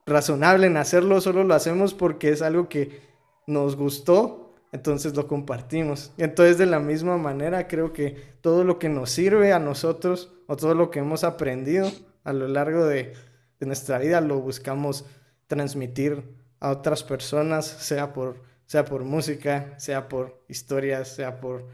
[0.06, 3.02] razonable en hacerlo, solo lo hacemos porque es algo que
[3.48, 4.41] nos gustó,
[4.72, 6.12] entonces lo compartimos.
[6.18, 10.56] Entonces de la misma manera creo que todo lo que nos sirve a nosotros o
[10.56, 11.92] todo lo que hemos aprendido
[12.24, 13.14] a lo largo de,
[13.60, 15.06] de nuestra vida lo buscamos
[15.48, 16.24] transmitir
[16.60, 21.68] a otras personas, sea por, sea por música, sea por historias, sea por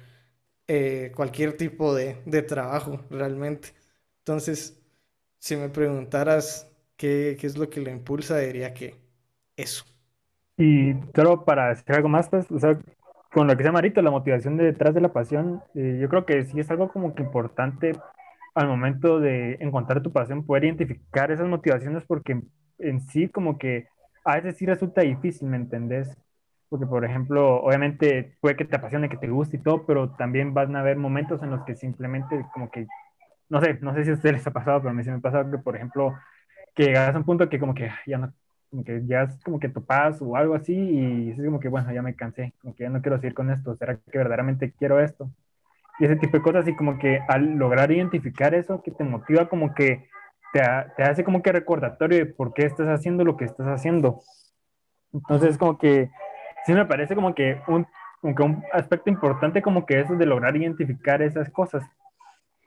[0.68, 3.74] eh, cualquier tipo de, de trabajo realmente.
[4.20, 4.82] Entonces,
[5.40, 8.96] si me preguntaras qué, qué es lo que lo impulsa, diría que
[9.56, 9.86] eso.
[10.58, 12.78] Y solo para decir algo más, pues, o sea,
[13.32, 16.10] con lo que se llama ahorita la motivación de detrás de la pasión, eh, yo
[16.10, 17.94] creo que sí es algo como que importante
[18.56, 22.42] al momento de encontrar tu pasión, poder identificar esas motivaciones, porque
[22.80, 23.88] en sí como que
[24.26, 26.18] a veces sí resulta difícil, ¿me entendés?
[26.70, 30.54] Porque, por ejemplo, obviamente puede que te apasione, que te guste y todo, pero también
[30.54, 32.88] van a haber momentos en los que simplemente como que,
[33.50, 35.18] no sé, no sé si a ustedes les ha pasado, pero a mí sí me
[35.18, 36.16] ha pasado que, por ejemplo,
[36.76, 38.34] que llegas a un punto que como que ya no
[38.70, 41.92] como que ya es como que topas o algo así y es como que bueno,
[41.92, 45.00] ya me cansé, como que ya no quiero seguir con esto, ¿será que verdaderamente quiero
[45.00, 45.30] esto?
[46.00, 49.50] Y ese tipo de cosas y como que al lograr identificar eso que te motiva
[49.50, 50.08] como que
[50.54, 50.62] te,
[50.96, 54.22] te hace como que recordatorio de por qué estás haciendo lo que estás haciendo.
[55.14, 56.10] Entonces como que
[56.66, 57.88] sí me parece como que un,
[58.22, 61.84] como que un aspecto importante como que eso de lograr identificar esas cosas,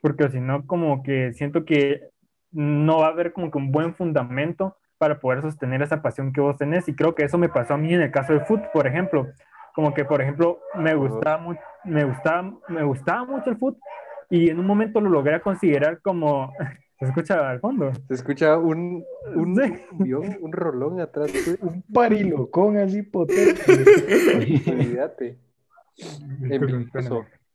[0.01, 2.11] porque si no como que siento que
[2.51, 6.42] no va a haber como que un buen fundamento para poder sostener esa pasión que
[6.42, 6.86] vos tenés.
[6.86, 9.28] Y creo que eso me pasó a mí en el caso del fútbol, por ejemplo.
[9.74, 13.80] Como que, por ejemplo, me gustaba, mu- me gustaba, me gustaba mucho el fútbol
[14.28, 16.53] y en un momento lo logré considerar como...
[17.01, 17.90] ¿Se escucha al fondo?
[18.09, 19.03] Se escucha un,
[19.34, 20.36] un, Sí.
[20.51, 21.32] rolón atrás.
[21.62, 23.62] Un parilocón así potente.
[24.70, 25.38] Olvídate.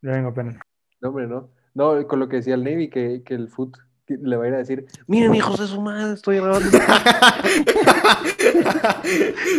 [0.01, 0.57] Ya vengo apenas.
[0.99, 1.49] No, hombre, no.
[1.75, 4.53] No, con lo que decía el Navy, que, que el que le va a ir
[4.53, 6.69] a decir, miren hijos de su madre, estoy grabando.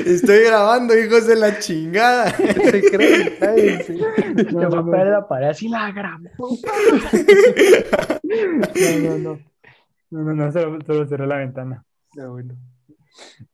[0.07, 2.31] Estoy grabando, hijos de la chingada.
[2.31, 3.95] Se creen, cállense.
[3.95, 5.93] Le va a pegar la pared así la
[6.37, 6.71] puta.
[8.23, 9.39] No, no, no.
[10.09, 11.85] No, no, no, solo, solo cerré la ventana.
[12.21, 12.55] Ah, bueno.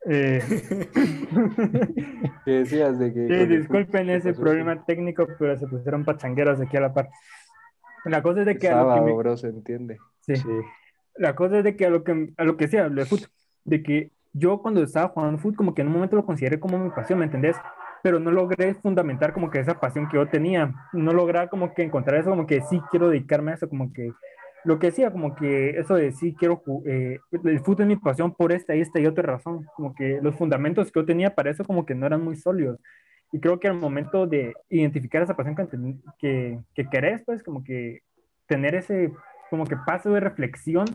[0.06, 0.42] Eh,
[2.44, 3.26] ¿Qué decías de que...
[3.28, 7.08] sí, el disculpen ese problema técnico, pero se pusieron pachangueros aquí a la par.
[8.04, 9.98] La cosa es de que a lo que Sábado, me- bro, se entiende.
[10.20, 10.36] sí.
[10.36, 10.48] Sí.
[11.16, 13.28] La cosa es de que a lo que, a lo que sea, lo de fútbol,
[13.64, 16.78] de que yo cuando estaba jugando fútbol, como que en un momento lo consideré como
[16.78, 17.56] mi pasión, ¿me entendés?
[18.02, 21.82] Pero no logré fundamentar como que esa pasión que yo tenía, no logré como que
[21.82, 24.12] encontrar eso, como que sí quiero dedicarme a eso, como que
[24.64, 28.34] lo que decía, como que eso de sí quiero, eh, el fútbol es mi pasión
[28.34, 31.50] por esta y esta y otra razón, como que los fundamentos que yo tenía para
[31.50, 32.78] eso como que no eran muy sólidos.
[33.32, 35.66] Y creo que al momento de identificar esa pasión que,
[36.18, 38.02] que, que querés, pues como que
[38.46, 39.12] tener ese
[39.52, 40.86] como que paso de reflexión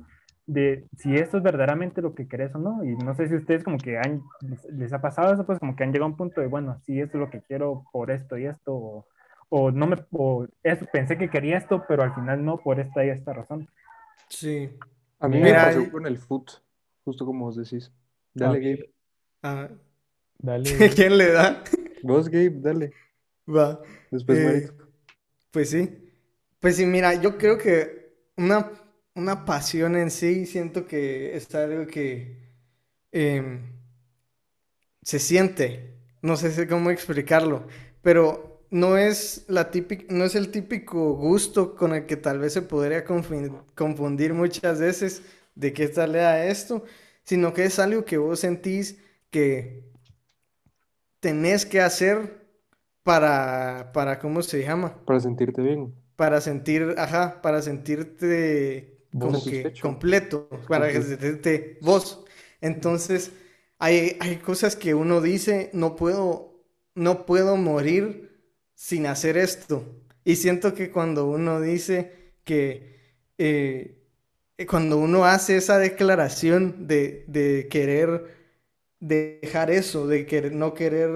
[0.47, 2.83] de si esto es verdaderamente lo que querés o no.
[2.83, 4.23] Y no sé si ustedes como que han,
[4.71, 6.99] les, ha pasado eso, pues como que han llegado a un punto de, bueno, sí,
[6.99, 9.07] esto es lo que quiero por esto y esto, o,
[9.49, 13.05] o no me, o eso, pensé que quería esto, pero al final no por esta
[13.05, 13.67] y esta razón.
[14.29, 14.69] Sí.
[15.19, 16.49] A mí Mira, me pasó y- con el foot,
[17.05, 17.91] justo como vos decís.
[18.33, 18.91] Dale, A mí- Gabe.
[19.43, 19.69] Ah,
[20.39, 20.69] Dale.
[20.95, 21.63] ¿Quién le da?
[22.03, 22.91] Vos, Gabe, dale.
[23.49, 23.79] Va.
[24.11, 24.87] Después, Eh, Marito.
[25.51, 26.03] Pues sí.
[26.59, 27.96] Pues sí, mira, yo creo que
[28.37, 28.71] una,
[29.15, 32.37] una pasión en sí, siento que es algo que
[33.11, 33.61] em,
[35.01, 35.93] se siente.
[36.21, 37.67] No sé cómo explicarlo,
[38.01, 42.53] pero no es la típica, no es el típico gusto con el que tal vez
[42.53, 45.21] se podría confundir muchas veces
[45.55, 46.83] de qué tal era esto,
[47.23, 48.97] sino que es algo que vos sentís
[49.29, 49.83] que
[51.19, 52.47] tenés que hacer
[53.03, 54.95] para, para, ¿cómo se llama?
[55.05, 55.93] Para sentirte bien.
[56.17, 62.25] Para sentir, ajá, para sentirte como que completo, para sentirte vos.
[62.61, 63.33] Entonces,
[63.79, 66.63] hay, hay cosas que uno dice, no puedo,
[66.95, 68.41] no puedo morir
[68.75, 69.85] sin hacer esto.
[70.25, 72.97] Y siento que cuando uno dice que,
[73.37, 73.97] eh,
[74.69, 78.35] cuando uno hace esa declaración de, de querer
[78.99, 81.11] dejar eso, de querer, no querer,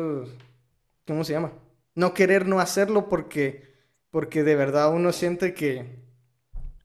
[1.07, 1.53] ¿cómo se llama?
[1.95, 3.70] No querer no hacerlo porque,
[4.11, 5.99] porque de verdad uno siente que,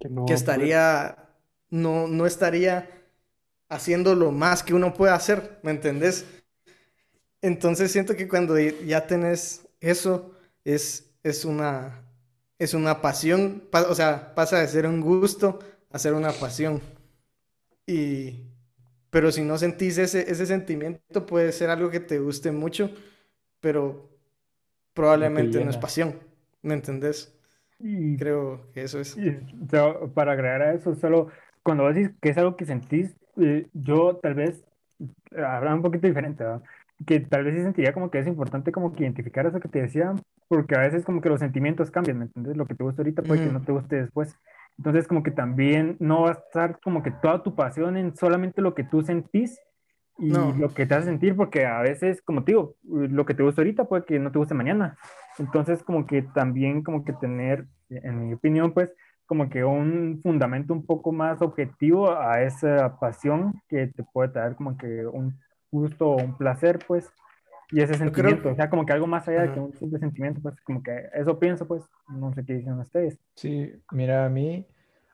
[0.01, 1.29] Que no que estaría,
[1.71, 2.89] no, no estaría
[3.69, 6.27] haciendo lo más que uno puede hacer, ¿me entendés?
[7.43, 10.33] Entonces siento que cuando ya tenés eso,
[10.65, 12.03] es, es una,
[12.59, 15.59] es una pasión, pa- o sea, pasa de ser un gusto
[15.91, 16.81] a ser una pasión.
[17.87, 18.45] Y,
[19.11, 22.91] pero si no sentís ese, ese sentimiento, puede ser algo que te guste mucho,
[23.61, 24.11] pero
[24.95, 26.21] probablemente no es pasión,
[26.67, 27.33] ¿me entendés?
[27.79, 29.17] Y Creo que eso es.
[29.17, 31.29] Y, o sea, para agregar a eso, solo
[31.63, 34.65] cuando vos decís que es algo que sentís, eh, yo tal vez
[35.01, 36.63] eh, habrá un poquito diferente, ¿verdad?
[37.07, 39.83] Que tal vez sí sentiría como que es importante como que identificar eso que te
[39.83, 40.15] decía,
[40.49, 42.57] porque a veces como que los sentimientos cambian, ¿me entiendes?
[42.57, 43.59] Lo que te gusta ahorita puede que Ujú.
[43.59, 44.35] no te guste después.
[44.79, 48.63] Entonces como que también no va a estar como que toda tu pasión en solamente
[48.63, 49.59] lo que tú sentís
[50.19, 50.55] y No.
[50.57, 53.61] lo que te hace sentir, porque a veces, como te digo, lo que te gusta
[53.61, 54.97] ahorita puede que no te guste mañana.
[55.39, 58.91] Entonces, como que también, como que tener, en mi opinión, pues,
[59.27, 64.55] como que un fundamento un poco más objetivo a esa pasión que te puede traer
[64.57, 65.39] como que un
[65.71, 67.11] gusto o un placer, pues,
[67.73, 69.73] y ese creo sentimiento, que- o sea, como que algo más allá de que un
[69.75, 73.19] simple sentimiento, pues, como que eso pienso, pues, no sé qué dicen ustedes.
[73.35, 74.67] Sí, mira, a mí,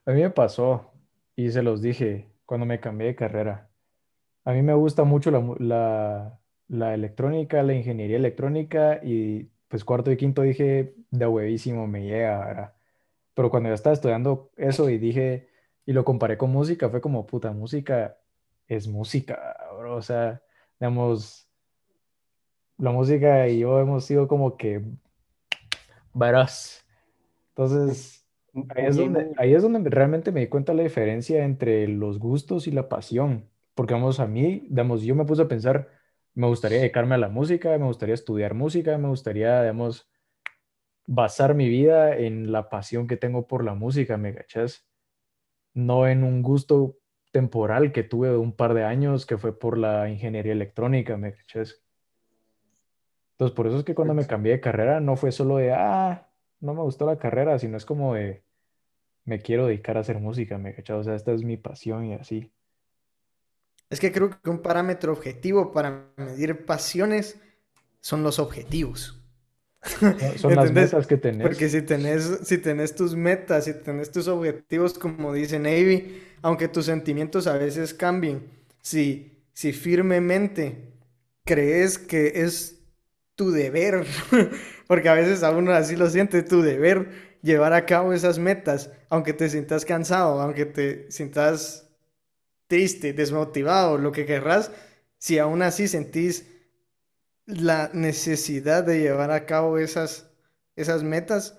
[0.06, 0.92] a mí me pasó
[1.34, 3.70] y se los dije cuando me cambié de carrera.
[4.44, 10.12] A mí me gusta mucho la, la, la electrónica, la ingeniería electrónica y pues cuarto
[10.12, 12.74] y quinto dije, de huevísimo me llega, ¿verdad?
[13.32, 15.48] Pero cuando yo estaba estudiando eso y dije,
[15.86, 18.18] y lo comparé con música, fue como, puta, música
[18.68, 19.96] es música, bro.
[19.96, 20.42] O sea,
[20.78, 21.48] digamos,
[22.76, 24.82] la música y yo hemos sido como que
[26.12, 26.84] varas.
[27.56, 28.26] Entonces,
[28.76, 32.66] ahí es donde, ahí es donde realmente me di cuenta la diferencia entre los gustos
[32.66, 33.48] y la pasión.
[33.74, 35.88] Porque, vamos, a mí, digamos, yo me puse a pensar,
[36.34, 40.10] me gustaría dedicarme a la música, me gustaría estudiar música, me gustaría, digamos,
[41.06, 44.86] basar mi vida en la pasión que tengo por la música, ¿me cachas?
[45.74, 46.96] No en un gusto
[47.32, 51.34] temporal que tuve de un par de años que fue por la ingeniería electrónica, ¿me
[51.34, 51.82] cachas?
[53.32, 56.30] Entonces, por eso es que cuando me cambié de carrera no fue solo de, ah,
[56.60, 58.44] no me gustó la carrera, sino es como de,
[59.24, 60.98] me quiero dedicar a hacer música, ¿me cachas?
[60.98, 62.52] O sea, esta es mi pasión y así.
[63.92, 67.36] Es que creo que un parámetro objetivo para medir pasiones
[68.00, 69.18] son los objetivos.
[70.36, 71.44] Son, las metas que tenés.
[71.44, 76.68] Porque si tenés, si tenés tus metas, si tenés tus objetivos, como dice Navy, aunque
[76.68, 78.48] tus sentimientos a veces cambien,
[78.80, 80.94] si, si firmemente
[81.44, 82.80] crees que es
[83.34, 84.06] tu deber,
[84.86, 87.10] porque a veces a uno así lo siente, tu deber
[87.42, 91.91] llevar a cabo esas metas, aunque te sientas cansado, aunque te sientas
[92.72, 94.70] triste, desmotivado, lo que querrás,
[95.18, 96.46] si aún así sentís
[97.46, 100.30] la necesidad de llevar a cabo esas,
[100.76, 101.58] esas metas,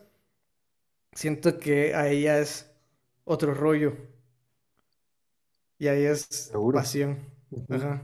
[1.14, 2.70] siento que ahí ya es
[3.26, 3.96] otro rollo.
[5.78, 6.74] Y ahí es Seguro.
[6.74, 7.20] pasión.
[7.70, 8.02] Ajá.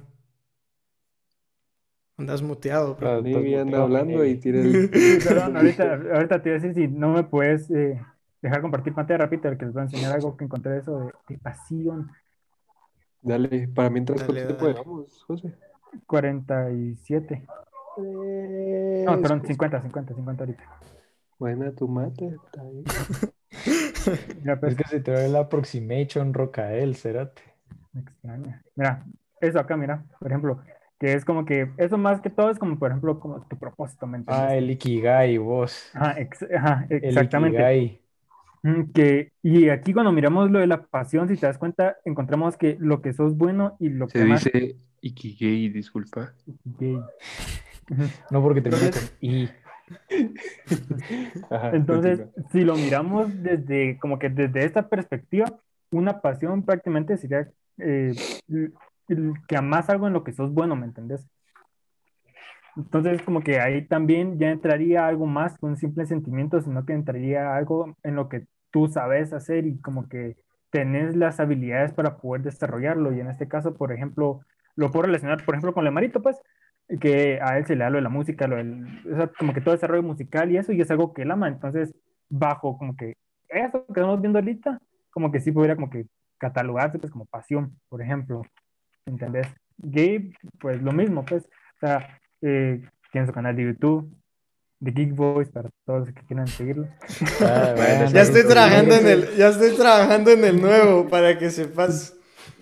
[2.18, 3.08] Andas muteado, bro.
[3.08, 4.84] Para mí anda muteado, hablando y tira el...
[4.94, 8.02] Sí, perdón, ahorita, ahorita te voy a decir si no me puedes eh,
[8.42, 11.14] dejar compartir pantalla rápida, que les voy a enseñar algo que encontré de eso de,
[11.30, 12.12] de pasión.
[13.22, 15.54] Dale, para mientras Dale, ¿cuánto tiempo llevamos, José?
[16.08, 17.44] 47.
[19.06, 20.64] No, perdón, 50, 50, 50 ahorita.
[21.40, 22.28] Buena tu mate.
[22.28, 22.84] está bien.
[24.44, 27.42] Mira, pues, Es que se te ve el approximation Rocael, cerate.
[27.94, 28.62] me extraña.
[28.76, 29.06] Mira,
[29.42, 30.62] eso acá, mira, por ejemplo,
[31.00, 34.08] que es como que, eso más que todo es como, por ejemplo, como tu propósito,
[34.08, 34.50] ¿me entiendes?
[34.50, 35.92] Ah, el Ikigai, vos.
[35.94, 37.58] Ajá, ex- ajá, El exactamente.
[37.64, 37.99] Ikigai.
[38.64, 42.58] Mm, Que, y aquí cuando miramos lo de la pasión, si te das cuenta, encontramos
[42.58, 46.34] que lo que sos bueno y lo Se que más dice Ikigei, disculpa.
[46.66, 46.96] gay.
[46.96, 47.04] Ujú.
[48.32, 49.50] No porque termina Entonces- con I.
[51.50, 52.50] Ajá, Entonces, continúa.
[52.52, 55.46] si lo miramos desde, como que desde esta perspectiva,
[55.92, 57.50] una pasión prácticamente sería
[57.80, 58.14] eh,
[59.48, 61.28] que amas algo en lo que sos bueno, ¿me entendés?
[62.80, 66.94] Entonces, como que ahí también ya entraría algo más que un simple sentimiento, sino que
[66.94, 70.38] entraría algo en lo que tú sabes hacer y como que
[70.70, 73.14] tenés las habilidades para poder desarrollarlo.
[73.14, 74.42] Y en este caso, por ejemplo,
[74.76, 76.42] lo puedo relacionar, por ejemplo, con Lemarito, pues,
[77.02, 79.54] que a él se le da lo de la música, lo del, o sea, como
[79.54, 81.48] que todo desarrollo musical y eso, y es algo que él ama.
[81.48, 81.94] Entonces,
[82.30, 83.16] bajo como que
[83.50, 84.80] eso que estamos viendo ahorita,
[85.12, 86.06] como que sí podría como que
[86.38, 88.44] catalogarse pues como pasión, por ejemplo.
[89.06, 89.48] ¿Entendés?
[89.78, 92.82] Gabe, pues lo mismo, pues, o sea, eh,
[93.12, 94.12] tiene su canal de YouTube,
[94.80, 96.88] de Geek Boys, para todos los que quieran seguirlo.
[97.42, 99.00] Ah, bueno, Ya estoy sí, trabajando sí.
[99.02, 102.16] en el, ya estoy trabajando en el nuevo para que sepas.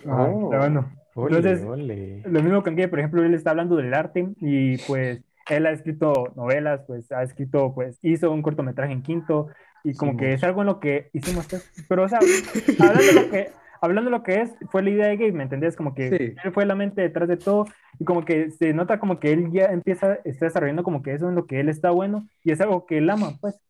[0.06, 0.48] Ajá, Oh.
[0.56, 0.90] bueno.
[1.14, 2.22] Ole, Entonces, ole.
[2.26, 5.72] Lo mismo con que, por ejemplo, él está hablando del arte y pues él ha
[5.72, 9.48] escrito novelas, pues ha escrito, pues hizo un cortometraje en quinto
[9.84, 11.46] y como que es algo en lo que hicimos,
[11.88, 12.18] pero o sea,
[12.78, 13.50] hablando de lo que,
[13.80, 15.76] hablando de lo que es, fue la idea de Gabe, ¿me entendés?
[15.76, 16.34] Como que Sí.
[16.44, 17.66] él fue la mente detrás de todo
[17.98, 21.28] y como que se nota como que él ya empieza, está desarrollando como que eso
[21.28, 23.60] en lo que él está bueno y es algo que él ama, pues.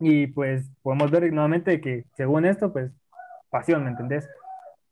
[0.00, 2.92] Y pues podemos ver nuevamente que según esto, pues,
[3.50, 4.28] pasión, ¿me entendés?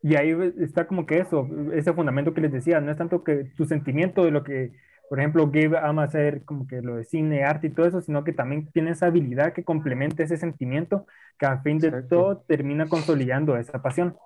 [0.02, 3.44] Y ahí está como que eso, ese fundamento que les decía, no es tanto que
[3.56, 4.72] tu sentimiento de lo que,
[5.08, 8.24] por ejemplo, Gabe ama hacer, como que lo de cine, arte y todo eso, sino
[8.24, 11.06] que también tiene esa habilidad que complementa ese sentimiento,
[11.38, 12.08] que a fin de Exacto.
[12.08, 14.16] todo termina consolidando esa pasión.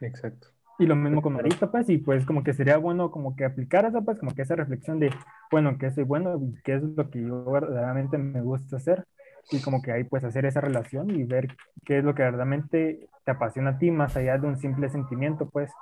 [0.00, 0.48] Exacto.
[0.80, 3.84] Y lo mismo con Marita, pues, y pues como que sería bueno como que aplicar
[3.84, 5.10] eso, pues, como que esa reflexión de,
[5.50, 9.04] bueno, qué soy bueno y qué es lo que yo verdaderamente me gusta hacer,
[9.50, 11.48] y como que ahí pues hacer esa relación y ver
[11.84, 15.48] qué es lo que verdaderamente te apasiona a ti, más allá de un simple sentimiento,
[15.48, 15.72] pues.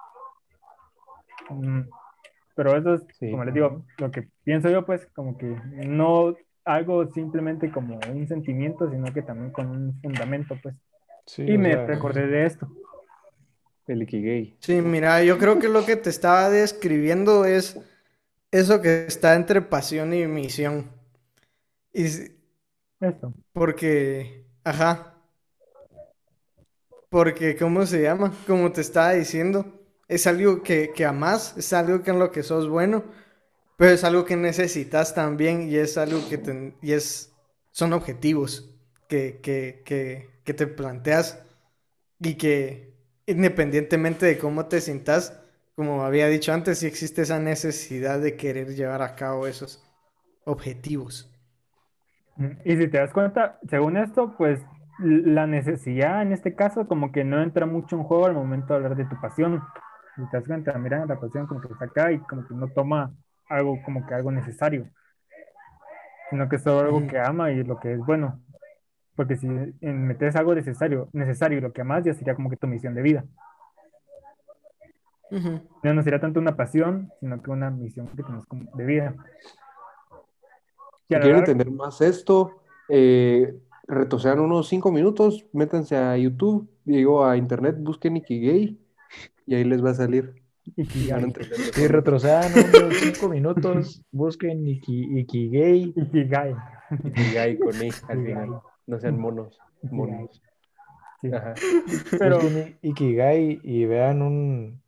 [1.50, 1.82] Mm,
[2.56, 3.30] Pero eso es, Sí.
[3.30, 5.46] como les digo, lo que pienso yo, pues, como que
[5.86, 6.36] no
[6.66, 10.76] algo simplemente como un sentimiento, sino que también con un fundamento, pues.
[11.26, 12.68] Sí, Y me sea, recordé de esto.
[13.88, 14.56] El Ikigei.
[14.60, 17.78] Sí, mira, yo creo que lo que te estaba describiendo es
[18.52, 20.90] eso que está entre pasión y misión.
[21.92, 22.06] Y
[23.00, 23.32] Esto.
[23.52, 25.14] porque, ajá.
[27.08, 28.32] Porque, ¿cómo se llama?
[28.46, 29.64] Como te estaba diciendo,
[30.08, 33.04] es algo que, que amas, es algo que en lo que sos bueno,
[33.76, 37.32] pero es algo que necesitas también y es algo que y es,
[37.72, 38.70] son objetivos
[39.08, 41.42] que, que, que, que te planteas
[42.20, 42.94] y que
[43.26, 45.40] independientemente de cómo te sientas,
[45.74, 49.84] como había dicho antes, sí existe esa necesidad de querer llevar a cabo esos
[50.44, 51.30] objetivos.
[52.64, 54.60] Y si te das cuenta, según esto, pues
[54.98, 58.76] la necesidad en este caso como que no entra mucho en juego al momento de
[58.76, 59.62] hablar de tu pasión.
[60.16, 62.68] Si te das cuenta, mira, la pasión como que está acá y como que no
[62.68, 63.12] toma
[63.48, 64.88] algo como que algo necesario,
[66.30, 68.40] sino que es solo algo que ama y lo que es bueno.
[69.14, 72.66] Porque si metes algo necesario, necesario y lo que amas, ya sería como que tu
[72.66, 73.24] misión de vida.
[75.30, 75.60] Ujú.
[75.82, 79.14] Ya no sería tanto una pasión, sino que una misión que tienes como de vida.
[81.08, 83.54] Y Si quieren entender más esto, eh,
[83.86, 88.85] retrocedan unos cinco minutos, métanse a YouTube, digo a internet, busquen Ikigei
[89.46, 90.34] y ahí les va a salir.
[90.76, 95.92] y van a retrocedan unos cinco minutos, busquen Iki, Ikigay.
[95.96, 96.54] Ikigai.
[97.04, 98.24] Ikigei con E al Ikigai.
[98.24, 98.60] final.
[98.86, 99.58] No sean monos.
[99.82, 99.96] Ikigai.
[99.96, 100.42] Monos.
[101.20, 101.32] Sí.
[101.32, 101.54] Ajá.
[102.18, 104.82] Pero, Busquen Ikigai y vean un,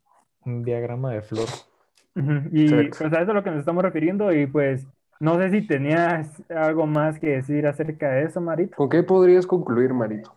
[0.44, 1.48] un diagrama de flor.
[2.52, 2.96] Y Exacto.
[2.98, 4.84] pues a eso es a lo que nos estamos refiriendo y pues
[5.20, 8.76] no sé si tenías algo más que decir acerca de eso, Marito.
[8.76, 10.32] ¿Con qué podrías concluir, Marito?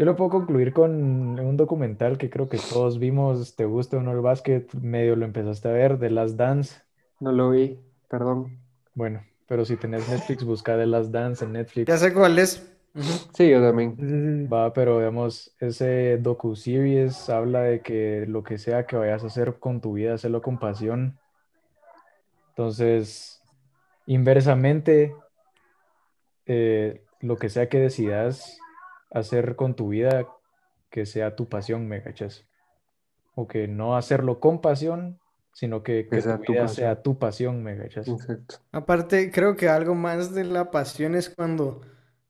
[0.00, 4.00] Yo lo puedo concluir con un documental que creo que todos vimos, te gusta o
[4.00, 6.80] no el básquet, medio lo empezaste a ver, The Last Dance.
[7.20, 7.78] No lo vi,
[8.08, 8.62] perdón.
[8.94, 11.86] Bueno, pero si tenés Netflix, busca The Last Dance en Netflix.
[11.86, 12.74] Ya sé cuál es.
[13.34, 14.48] Sí, yo también.
[14.50, 19.58] Va, pero digamos, ese docu-series habla de que lo que sea que vayas a hacer
[19.58, 21.18] con tu vida, hacerlo con pasión.
[22.48, 23.42] Entonces,
[24.06, 25.14] inversamente,
[26.46, 28.56] eh, lo que sea que decidas
[29.10, 30.26] hacer con tu vida,
[30.90, 32.46] que sea tu pasión, ¿me cachas?
[33.34, 35.20] O que no hacerlo con pasión,
[35.52, 36.76] sino que, Que que sea tu tu vida pasión.
[36.76, 38.08] sea tu pasión, ¿me cachas?
[38.08, 38.56] Exacto.
[38.72, 41.80] Aparte, creo que algo más de la pasión es cuando,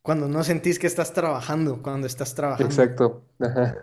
[0.03, 2.67] cuando no sentís que estás trabajando, cuando estás trabajando.
[2.67, 3.25] Exacto.
[3.41, 3.77] Ajá.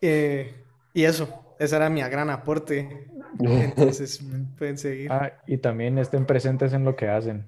[0.00, 0.54] Eh,
[0.92, 3.10] y eso, ese era mi gran aporte.
[3.38, 4.20] Entonces,
[4.58, 5.10] pueden seguir.
[5.10, 7.46] Ah, y también estén presentes en lo que hacen.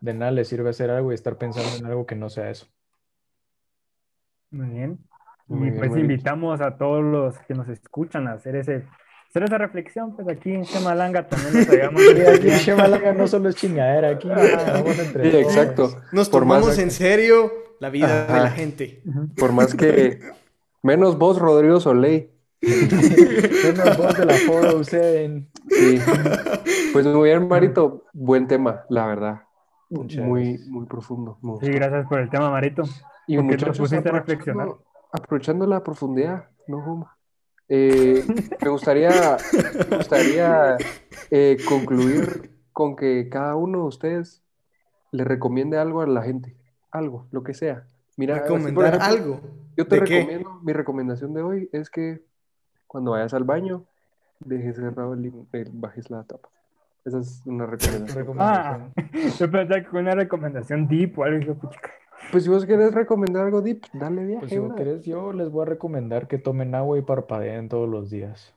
[0.00, 2.66] De nada les sirve hacer algo y estar pensando en algo que no sea eso.
[4.50, 4.98] Muy bien.
[5.48, 8.84] Muy Y bien, pues invitamos a todos los que nos escuchan a hacer ese,
[9.28, 12.02] hacer esa reflexión, pues aquí en Chemalanga también nos hagamos
[12.38, 15.90] aquí en Chemalanga no solo es chingadera, aquí vamos entre Sí, exacto.
[16.12, 19.02] Nos por más- tomamos en serio la vida de la gente.
[19.36, 20.20] Por más que.
[20.82, 22.30] Menos vos, Rodrigo Soleil.
[22.62, 25.46] Menos voz de la 407.
[25.68, 25.98] Sí.
[26.92, 28.04] Pues muy bien, Marito.
[28.12, 29.42] Buen tema, la verdad.
[29.90, 30.68] Muchas Muy, gracias.
[30.68, 31.38] muy profundo.
[31.60, 32.84] Sí, gracias por el tema, Marito.
[33.32, 34.68] Y porque muchachos, pusiste a aprovechando- reflexionar.
[35.12, 37.16] Aprovechando la profundidad, no Juma.
[37.68, 38.24] Eh,
[38.62, 39.10] me gustaría,
[39.90, 40.76] me gustaría
[41.30, 44.42] eh, concluir con que cada uno de ustedes
[45.12, 46.56] le recomiende algo a la gente.
[46.90, 47.84] Algo, lo que sea.
[48.16, 49.40] Mira, Recomendar ejemplo, algo.
[49.76, 50.18] Yo te ¿De qué?
[50.20, 52.22] recomiendo, mi recomendación de hoy es que
[52.86, 53.84] cuando vayas al baño,
[54.40, 56.48] dejes cerrado el, el- bajes la tapa.
[57.04, 58.36] Esa es una recomendación.
[58.38, 58.88] Ah,
[59.38, 61.56] yo pensaba que con una recomendación deep o algo.
[62.30, 64.40] Pues si vos querés recomendar algo deep, dale viaje.
[64.40, 67.88] Pues si vos querés, yo les voy a recomendar que tomen agua y parpadeen todos
[67.88, 68.54] los días.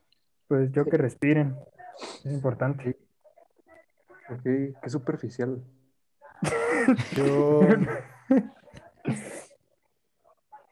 [0.48, 1.56] Pues yo que respiren.
[2.24, 2.98] Es importante.
[4.30, 5.62] Ok, qué superficial.
[7.16, 7.62] Yo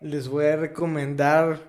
[0.01, 1.59] les voy a recomendar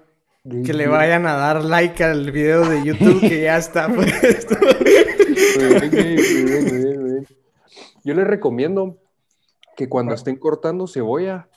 [0.42, 4.56] que le vayan a dar like al video de YouTube que ya está puesto.
[4.58, 7.26] Muy bien, muy bien, muy bien.
[8.04, 8.98] Yo les recomiendo
[9.76, 11.48] que cuando estén cortando cebolla,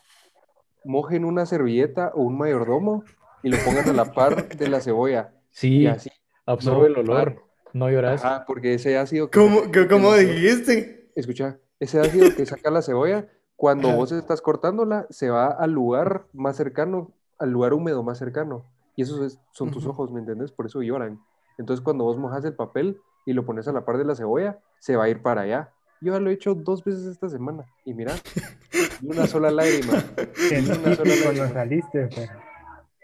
[0.83, 3.03] mojen una servilleta o un mayordomo
[3.43, 5.33] y lo pongan a la par de la cebolla.
[5.51, 6.09] Sí, Y así.
[6.45, 7.43] absorbe no el olor, par.
[7.73, 8.23] no lloras.
[8.23, 11.11] Ajá, porque ese ácido que ¿Cómo, que- cómo dijiste?
[11.15, 16.27] Escucha, ese ácido que saca la cebolla, cuando vos estás cortándola, se va al lugar
[16.33, 18.65] más cercano, al lugar húmedo más cercano.
[18.97, 20.51] Y esos es- son tus ojos, ¿me entendés?
[20.51, 21.19] Por eso lloran.
[21.57, 24.59] Entonces, cuando vos mojas el papel y lo pones a la par de la cebolla,
[24.79, 25.71] se va a ir para allá.
[26.01, 27.63] Yo ya lo he hecho dos veces esta semana.
[27.85, 28.13] Y mira,
[29.03, 29.93] una sola lágrima.
[30.35, 31.43] Científico sola lágrima.
[31.43, 32.31] nos saliste, pero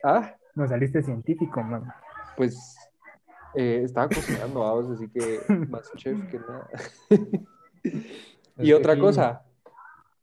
[0.03, 1.91] Ah, nos saliste científico, man.
[2.35, 2.75] pues
[3.55, 5.39] eh, estaba cocinando, vamos, así que
[5.69, 6.69] más chef que nada.
[8.57, 9.43] Y otra cosa,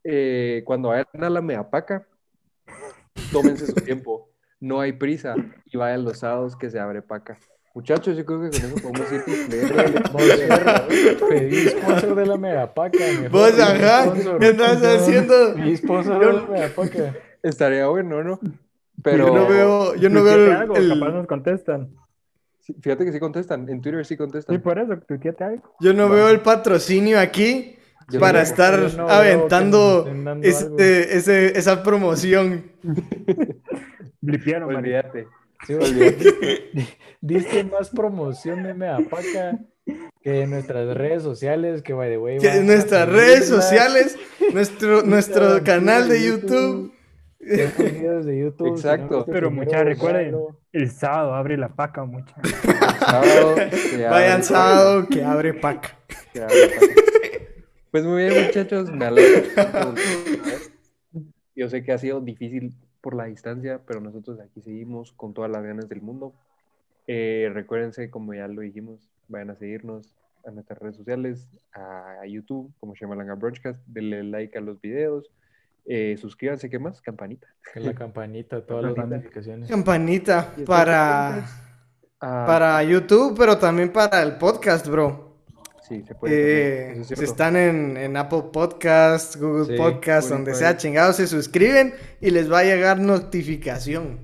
[0.04, 2.06] eh, cuando vayan a la meapaca,
[3.32, 5.34] tómense su tiempo, no hay prisa
[5.66, 7.38] y vayan los sábados que se abre paca.
[7.78, 9.22] Muchachos, yo creo que con eso podemos ir
[11.28, 12.98] pedí sponsor de la Megapaca.
[13.30, 14.12] Vos, ajá.
[14.40, 15.54] ¿qué andas haciendo?
[15.54, 17.14] Pedí sponsor de la Megapaca.
[17.40, 18.40] Estaría bueno, ¿no?
[19.00, 20.34] Pero Yo no veo, yo no veo
[20.74, 21.90] el, capaz nos contestan.
[22.58, 24.60] sí, fíjate que sí contestan, en Twitter sí Sí, contestan.
[24.60, 25.72] por eso, tuiteate algo.
[25.78, 27.76] yo no veo el patrocinio aquí
[28.08, 28.74] Yo para no- estar
[29.08, 30.04] aventando
[30.42, 32.64] este, ese, esa promoción.
[34.20, 34.78] Blipearon, man.
[34.78, 35.28] Olvídate.
[35.66, 35.74] Sí,
[37.20, 39.58] diste, más promoción de Megapaca
[40.22, 42.38] que en nuestras redes sociales, que by the way.
[42.38, 44.18] Que en nuestras redes sociales,
[44.52, 46.92] nuestro, nuestro canal de YouTube.
[47.38, 48.78] tengan videos de YouTube.
[48.78, 49.26] si no, Exacto.
[49.26, 50.36] Pero muchachos, recuerden,
[50.72, 52.52] el sábado abre la paca, muchachos.
[52.98, 53.54] Sábado,
[54.10, 54.42] Vayan paca.
[54.42, 55.30] sábado que paca.
[55.32, 55.98] Abre paca.
[57.90, 59.48] Pues muy bien, muchachos, me alegro.
[61.56, 65.50] Yo sé que ha sido difícil por la distancia, pero nosotros aquí seguimos con todas
[65.50, 66.32] las ganas del mundo.
[67.06, 70.14] Eh, recuérdense, como ya lo dijimos, vayan a seguirnos
[70.46, 75.30] a nuestras redes sociales, a, a YouTube, como Shamalanga Broadcast, denle like a los videos,
[75.90, 77.00] eh, suscríbanse, ¿qué más?
[77.00, 77.46] Campanita.
[77.74, 79.16] La campanita, todas las Campanita.
[79.16, 79.68] notificaciones.
[79.70, 81.46] Campanita para,
[82.18, 85.27] para YouTube, pero también para el podcast, bro.
[85.88, 86.34] Sí, se puede.
[86.34, 91.26] Eh, también, es están en, en Apple Podcast, Google Sí, Podcast, donde sea chingado, se
[91.26, 94.20] suscriben y les va a llegar notificación.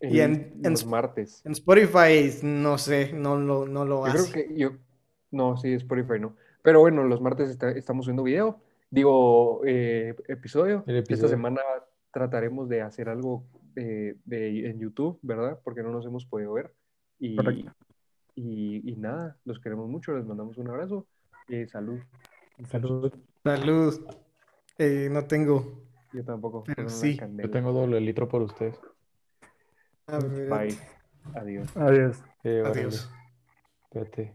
[0.00, 1.42] y en- en los martes.
[1.44, 4.30] En Spotify, no sé, no lo, no lo Yo hace.
[4.32, 4.70] creo que yo.
[5.32, 6.36] No, sí, Spotify no.
[6.62, 8.60] Pero bueno, los martes está- estamos subiendo video.
[8.90, 10.84] Digo, eh, episodio.
[10.86, 11.60] Esta semana
[12.12, 13.44] trataremos de hacer algo
[13.74, 15.58] de, de- en YouTube, ¿verdad?
[15.64, 16.72] Porque no nos hemos podido ver.
[17.18, 17.72] Y, Correcto.
[18.38, 21.06] Y, y nada, los queremos mucho, les mandamos un abrazo.
[21.48, 21.98] Eh, salud.
[22.68, 23.12] Salud.
[23.42, 24.06] Salud.
[24.78, 25.82] Eh, no tengo.
[26.12, 26.64] Yo tampoco.
[26.64, 28.80] Pero sí, yo tengo doble litro por ustedes.
[30.06, 30.78] Bye.
[31.34, 31.76] Adiós.
[31.76, 32.22] Adiós.
[32.44, 33.10] Eh, Adiós.
[33.84, 34.34] Espérate.